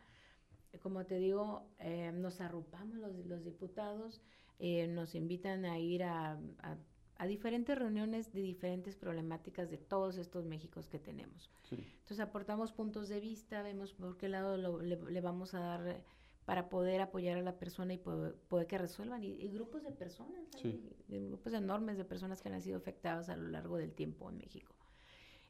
[0.80, 4.22] Como te digo, eh, nos arropamos los, los diputados,
[4.60, 6.76] eh, nos invitan a ir a, a-
[7.20, 11.50] a diferentes reuniones de diferentes problemáticas de todos estos Méxicos que tenemos.
[11.64, 11.74] Sí.
[11.74, 16.04] Entonces aportamos puntos de vista, vemos por qué lado lo- le, le vamos a dar
[16.48, 19.22] para poder apoyar a la persona y poder, poder que resuelvan.
[19.22, 20.80] Y, y grupos de personas, Sí.
[21.10, 24.38] hay grupos enormes de personas que han sido afectadas a lo largo del tiempo en
[24.38, 24.74] México.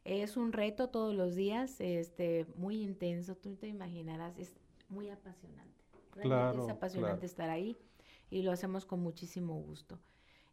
[0.05, 4.57] Es un reto todos los días, este, muy intenso, tú te imaginarás, es
[4.89, 5.85] muy apasionante.
[6.15, 7.27] Realmente Claro, es apasionante claro.
[7.27, 7.79] estar ahí
[8.31, 10.01] y lo hacemos con muchísimo gusto.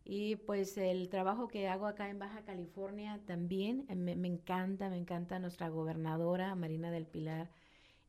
[0.04, 4.90] Y pues el trabajo que hago acá en Baja California también eh, me, me encanta,
[4.90, 7.50] me encanta nuestra gobernadora Marina del Pilar.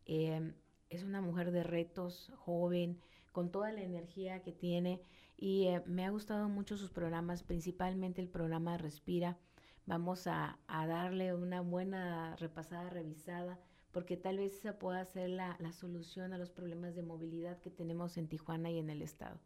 [0.07, 0.53] Eh,
[0.91, 3.01] es una mujer de retos, joven,
[3.33, 5.03] con toda la energía que tiene
[5.37, 9.39] y eh, me ha gustado mucho sus programas, principalmente el programa Respira.
[9.85, 13.59] Vamos a, darle una buena repasada, revisada,
[13.93, 17.71] porque tal vez esa pueda ser la, la solución a los problemas de movilidad que
[17.71, 19.39] tenemos en Tijuana y en el estado.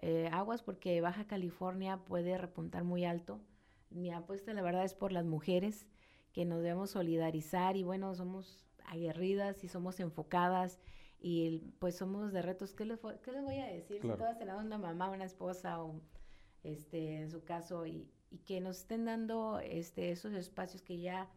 [0.00, 3.40] Eh, aguas porque Baja California puede repuntar muy alto.
[3.90, 5.86] Mi apuesta, la verdad, es por las mujeres,
[6.32, 10.78] que nos debemos solidarizar y bueno, somos aguerridas y somos enfocadas
[11.20, 12.74] y pues somos de retos.
[12.74, 14.00] ¿Qué les, qué les voy a decir?
[14.00, 14.16] Claro.
[14.16, 16.00] Si todas tenemos una mamá, una esposa o
[16.62, 21.28] este, en su caso y, y que nos estén dando este, esos espacios que ya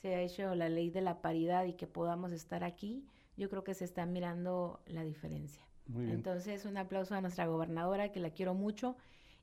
[0.00, 3.64] se ha hecho la ley de la paridad y que podamos estar aquí, yo creo
[3.64, 5.66] que se está mirando la diferencia.
[5.86, 6.16] Muy bien.
[6.16, 8.96] Entonces, un aplauso a nuestra gobernadora, que la quiero mucho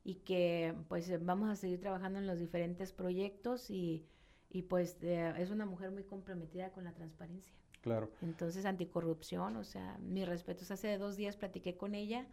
[0.03, 4.05] y que pues vamos a seguir trabajando en los diferentes proyectos y,
[4.53, 7.51] y pues es una mujer muy comprometida con la transparencia.
[7.81, 8.09] Claro.
[8.21, 10.71] Entonces, anticorrupción, o sea, mis respetos.
[10.71, 12.25] Hace dos días platiqué con ella,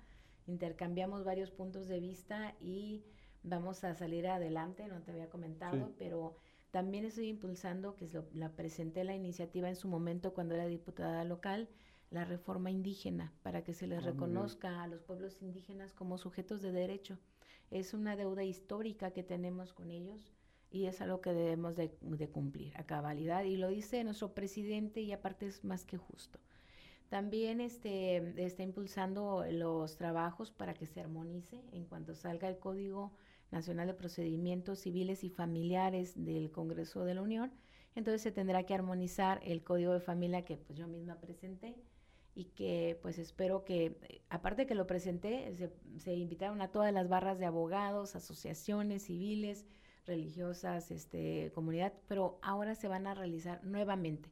[0.46, 3.02] intercambiamos varios puntos de vista y
[3.42, 5.94] vamos a salir adelante, no te había comentado, Sí.
[5.98, 6.36] pero
[6.70, 11.24] también estoy impulsando, que lo- la presenté la iniciativa en su momento cuando era diputada
[11.24, 11.68] local,
[12.10, 16.60] la reforma indígena, para que se les Ah, reconozca a los pueblos indígenas como sujetos
[16.60, 17.18] de derecho.
[17.70, 20.32] Es una deuda histórica que tenemos con ellos
[20.70, 21.90] y es algo que debemos de,
[22.32, 26.38] cumplir a cabalidad y lo dice nuestro presidente y aparte es más que justo.
[27.08, 33.12] También este, está impulsando los trabajos para que se armonice en cuanto salga el Código
[33.50, 37.52] Nacional de Procedimientos Civiles y Familiares del Congreso de la Unión.
[37.96, 41.74] Entonces se tendrá que armonizar el Código de Familia que pues yo misma presenté
[42.36, 47.08] y que pues espero que, aparte que lo presenté, se, se invitaron a todas las
[47.08, 49.66] barras de abogados, asociaciones civiles,
[50.10, 54.28] religiosas, este, comunidad, pero ahora se van a realizar nuevamente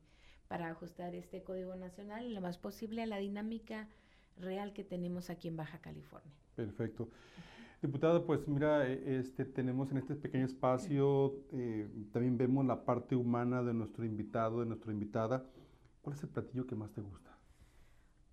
[0.49, 3.89] para ajustar este Código Nacional lo más posible a la dinámica
[4.37, 6.35] real que tenemos aquí en Baja California.
[6.57, 7.09] Perfecto.
[7.81, 13.15] Diputada, pues mira, eh, este, tenemos en este pequeño espacio, eh, también vemos la parte
[13.15, 15.47] humana de nuestro invitado, de nuestra invitada.
[16.03, 17.39] ¿Cuál es el platillo que más te gusta?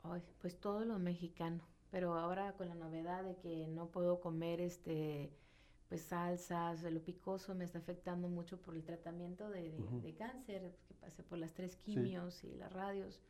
[0.02, 4.62] Ay, pues todo lo mexicano, pero ahora con la novedad de que no puedo comer
[4.62, 5.32] este
[5.90, 10.94] pues salsas, lo picoso me está afectando mucho por el tratamiento de, de, cáncer, que
[10.96, 13.22] pasé por las tres quimios y las radios.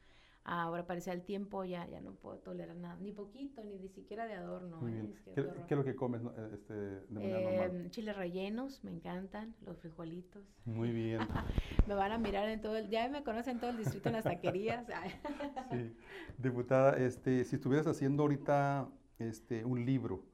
[0.47, 4.27] Ahora parece al tiempo ya, ya no puedo tolerar nada, ni poquito, ni, ni siquiera
[4.27, 4.87] de adorno.
[4.87, 5.11] ¿eh?
[5.33, 9.79] ¿Qué, es lo que comes eh, este, de manera eh, Chiles rellenos, me encantan, los
[9.79, 10.43] frijolitos.
[10.65, 11.19] Muy bien.
[11.87, 14.23] me van a mirar en todo el, ya me conocen todo el distrito en las
[14.23, 14.85] taquerías.
[15.71, 15.95] sí.
[16.37, 18.87] Diputada, este, si estuvieras haciendo ahorita
[19.17, 20.25] este, un libro,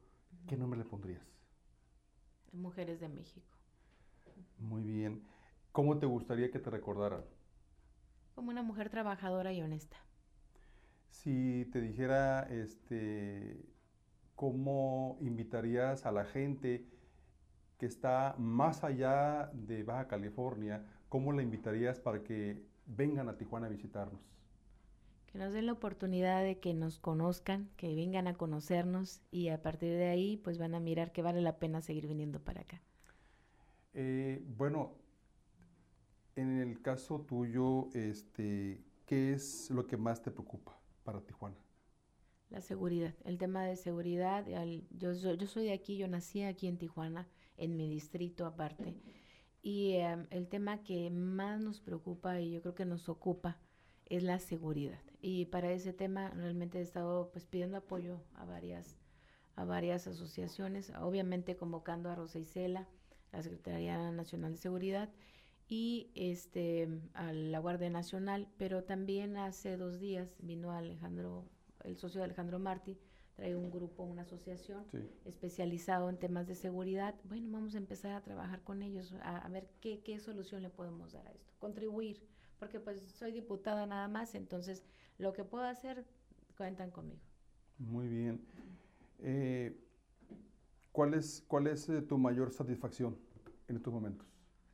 [0.46, 1.31] ¿qué nombre le pondrías?
[2.52, 3.58] Mujeres de México.
[4.60, 5.24] Muy bien.
[5.72, 7.24] ¿Cómo te gustaría que te recordaran?
[8.36, 9.98] Como una mujer trabajadora y honesta.
[11.10, 13.66] Si te dijera, este,
[14.36, 16.88] ¿cómo invitarías a la gente
[17.78, 20.86] que está más allá de Baja California?
[21.10, 24.22] ¿Cómo la invitarías para que vengan a Tijuana a visitarnos?
[25.32, 29.62] Que nos den la oportunidad de que nos conozcan, que vengan a conocernos y a
[29.62, 32.82] partir de ahí pues van a mirar que vale la pena seguir viniendo para acá.
[33.94, 34.94] Eh, bueno,
[36.36, 41.58] en el caso tuyo, este, ¿qué es lo que más te preocupa para Tijuana?
[42.50, 44.46] La seguridad, el tema de seguridad.
[44.92, 48.98] yo, yo, soy de aquí, yo nací aquí en Tijuana, en mi distrito aparte.
[49.62, 53.58] Y em, el tema que más nos preocupa y yo creo que nos ocupa
[54.12, 55.00] es la seguridad.
[55.22, 58.98] Y para ese tema realmente he estado pues pidiendo apoyo a varias,
[59.56, 62.90] a varias asociaciones, obviamente convocando a Rosa Isela,
[63.32, 65.10] la Secretaría Nacional de Seguridad,
[65.70, 71.46] y este, a la Guardia Nacional, pero también hace dos días vino Alejandro,
[71.86, 72.98] el socio de Alejandro Martí,
[73.36, 74.84] trae un grupo, una asociación
[75.24, 77.16] especializado en temas de seguridad.
[77.24, 81.14] Bueno, vamos a empezar a trabajar con ellos, a, ver qué, qué, solución le podemos
[81.14, 82.22] dar a esto, contribuir,
[82.62, 84.86] porque pues soy diputada nada más, entonces
[85.18, 86.06] lo que puedo hacer,
[86.56, 87.24] cuentan conmigo.
[87.80, 88.46] Muy bien.
[89.18, 89.76] Eh,
[90.92, 93.18] ¿Cuál es, cuál es eh, tu mayor satisfacción
[93.68, 94.28] en estos momentos?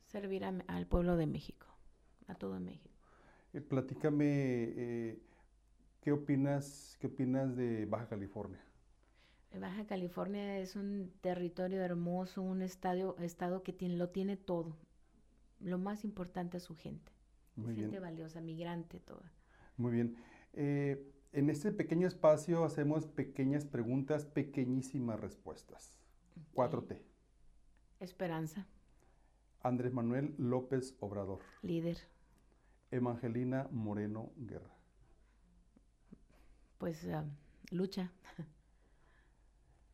[0.04, 1.66] servir al pueblo de México,
[2.26, 2.98] a todo México.
[3.54, 5.22] Eh, platícame, eh,
[6.02, 8.60] ¿qué opinas, qué opinas de Baja California?
[9.58, 14.76] Baja California es un territorio hermoso, un estadio, estado que tiene, lo tiene todo.
[15.60, 17.17] Lo más importante es su gente.
[17.58, 19.32] Muy gente valiosa, migrante toda.
[19.76, 20.16] Muy bien.
[20.52, 25.92] Eh, en este pequeño espacio hacemos pequeñas preguntas, pequeñísimas respuestas.
[26.54, 27.00] 4T.
[28.00, 28.66] Esperanza.
[29.60, 31.40] Andrés Manuel López Obrador.
[31.62, 31.98] Líder.
[32.90, 34.74] Evangelina Moreno Guerra.
[36.78, 37.24] Pues ah,
[37.70, 38.12] lucha.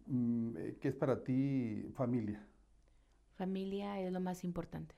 [0.06, 2.46] Mm, eh, ¿Qué es para ti familia?
[3.36, 4.94] Familia es lo más importante.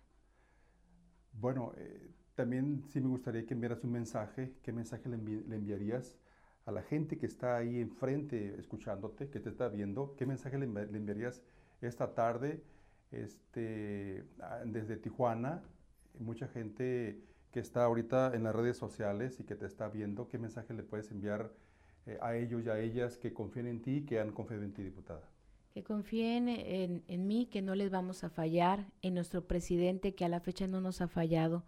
[1.32, 4.54] Bueno, eh, también sí me gustaría que enviaras un mensaje.
[4.62, 6.16] ¿Qué mensaje le, enviarías
[6.64, 10.14] a la gente que está ahí enfrente escuchándote, que te está viendo?
[10.16, 11.42] ¿Qué mensaje le enviarías
[11.80, 12.62] esta tarde?
[13.10, 14.24] este,
[14.64, 15.62] desde Tijuana,
[16.18, 17.20] mucha gente
[17.52, 20.82] que está ahorita en las redes sociales y que te está viendo, ¿qué mensaje le
[20.82, 21.52] puedes enviar
[22.06, 24.72] eh, a ellos y a ellas que confíen en ti y que han confiado en
[24.72, 25.22] ti, diputada?
[25.72, 30.24] Que confíen en, en mí, que no les vamos a fallar, en nuestro presidente que
[30.24, 31.64] a la fecha no nos ha fallado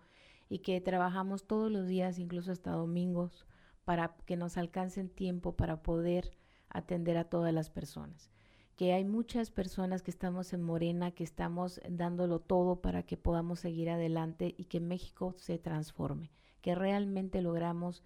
[0.49, 3.47] y que trabajamos todos los días, incluso hasta domingos,
[3.85, 6.33] para que nos alcancen tiempo para poder
[6.69, 8.31] atender a todas las personas
[8.79, 13.59] que hay muchas personas que estamos en Morena, que estamos dándolo todo para que podamos
[13.59, 16.31] seguir adelante y que México se transforme,
[16.63, 18.05] que realmente logramos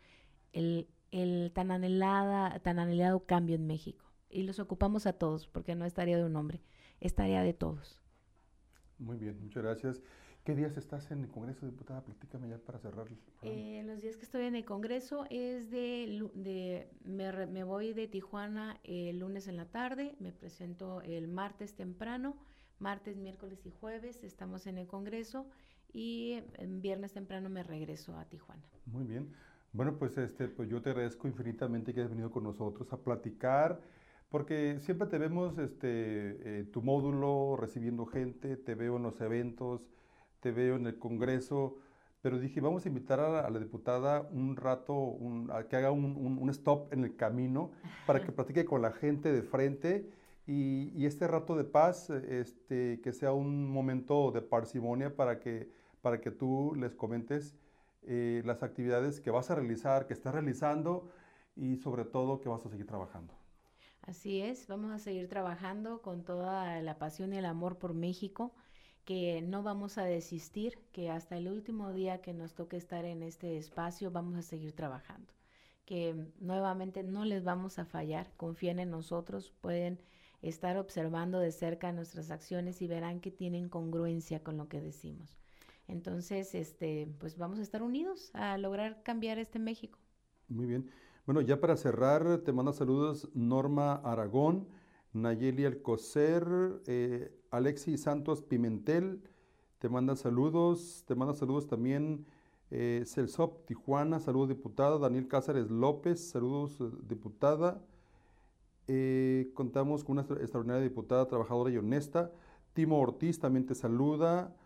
[0.54, 0.88] el,
[1.52, 4.06] tan, anhelada, tan anhelado cambio en México.
[4.30, 6.62] Y los ocupamos a todos, porque no es tarea de un hombre,
[7.00, 7.98] es tarea de todos.
[8.98, 10.02] Muy bien, muchas gracias.
[10.44, 12.02] ¿Qué días estás en el Congreso, diputada?
[12.02, 13.06] Platícame ya para cerrar.
[13.42, 18.08] Eh, los días que estoy en el Congreso es de, de me, me, voy de
[18.08, 22.36] Tijuana el lunes en la tarde, me presento el martes temprano,
[22.80, 25.46] martes, miércoles y jueves estamos en el Congreso
[25.92, 28.64] y en viernes temprano me regreso a Tijuana.
[28.86, 29.32] Muy bien.
[29.72, 33.80] Bueno, pues, este, pues yo te agradezco infinitamente que hayas venido con nosotros a platicar
[34.28, 39.86] porque siempre te vemos este, eh, tu módulo recibiendo gente, te veo en los eventos,
[40.42, 41.76] te veo en el Congreso,
[42.20, 45.16] pero dije, vamos a invitar a la, diputada un rato,
[45.52, 47.70] a que haga un, stop en el camino
[48.06, 50.10] para que platique con la gente de frente
[50.46, 55.70] y, este rato de paz, este, que sea un momento de parsimonia para que,
[56.00, 57.54] para que tú les comentes
[58.02, 61.08] eh, las actividades que vas a realizar, que estás realizando
[61.54, 63.32] y sobre todo que vas a seguir trabajando.
[64.02, 68.52] Así es, vamos a seguir trabajando con toda la pasión y el amor por México
[69.04, 73.22] que no vamos a desistir, que hasta el último día que nos toque estar en
[73.22, 75.32] este espacio vamos a seguir trabajando,
[75.84, 80.00] que nuevamente no les vamos a fallar, confíen en nosotros, pueden
[80.40, 85.38] estar observando de cerca nuestras acciones y verán que tienen congruencia con lo que decimos.
[85.88, 89.98] Entonces, este, pues vamos a estar unidos a lograr cambiar este México.
[90.48, 90.90] Muy bien.
[91.26, 94.68] Bueno, ya para cerrar, te manda saludos Norma Aragón,
[95.12, 96.44] Nayeli Alcocer,
[96.86, 99.22] eh, Alexis Santos Pimentel,
[99.78, 102.24] te manda saludos, te manda saludos también
[102.70, 107.84] eh, Celsop Tijuana, saludos diputada, Daniel Cáceres López, saludos diputada.
[108.88, 112.32] Eh, contamos con una extraordinaria diputada, trabajadora y honesta.
[112.72, 114.56] Timo Ortiz también te saluda.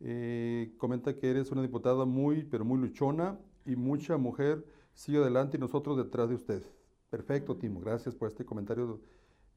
[0.00, 4.64] Eh, comenta que eres una diputada muy, pero muy luchona y mucha mujer
[4.94, 6.62] sigue adelante y nosotros detrás de usted.
[7.10, 7.80] Perfecto, Timo.
[7.80, 8.98] Gracias por este comentario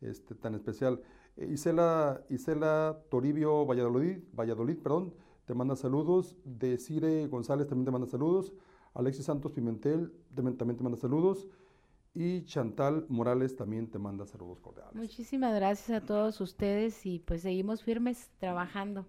[0.01, 1.01] este, tan especial.
[1.37, 5.13] Eh, Isela, Isela Toribio Valladolid, Valladolid, perdón,
[5.45, 6.35] te manda saludos.
[6.43, 8.53] Desire González también te manda saludos.
[8.93, 11.47] Alexis Santos Pimentel también, también te manda saludos.
[12.13, 14.93] Y Chantal Morales también te manda saludos cordiales.
[14.93, 19.05] Muchísimas gracias a todos ustedes y pues seguimos firmes trabajando.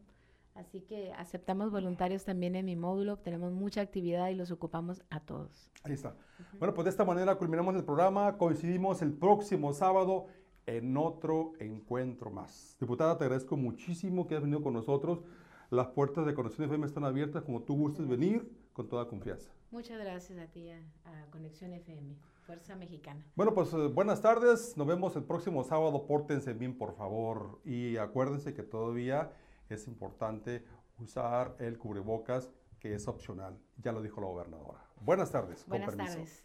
[0.54, 5.18] Así que aceptamos voluntarios también en mi módulo, tenemos mucha actividad y los ocupamos a
[5.18, 5.68] todos.
[5.82, 6.14] Ahí está.
[6.58, 10.26] Bueno, pues de esta manera culminamos el programa, coincidimos el próximo sábado
[10.66, 12.76] en otro encuentro más.
[12.80, 15.22] Diputada, te agradezco muchísimo que hayas venido con nosotros.
[15.70, 19.50] Las puertas de Conexión FM están abiertas como tú gustes venir con toda confianza.
[19.70, 23.24] Muchas gracias a ti, a, a Conexión FM, Fuerza Mexicana.
[23.34, 24.76] Bueno, pues eh, buenas tardes.
[24.76, 26.06] Nos vemos el próximo sábado.
[26.06, 27.60] Pórtense bien, por favor.
[27.64, 29.32] Y acuérdense que todavía
[29.68, 30.64] es importante
[30.98, 33.58] usar el cubrebocas, que es opcional.
[33.82, 34.84] Ya lo dijo la gobernadora.
[35.00, 35.66] Buenas tardes.
[35.66, 36.18] Buenas con permiso.
[36.18, 36.44] tardes.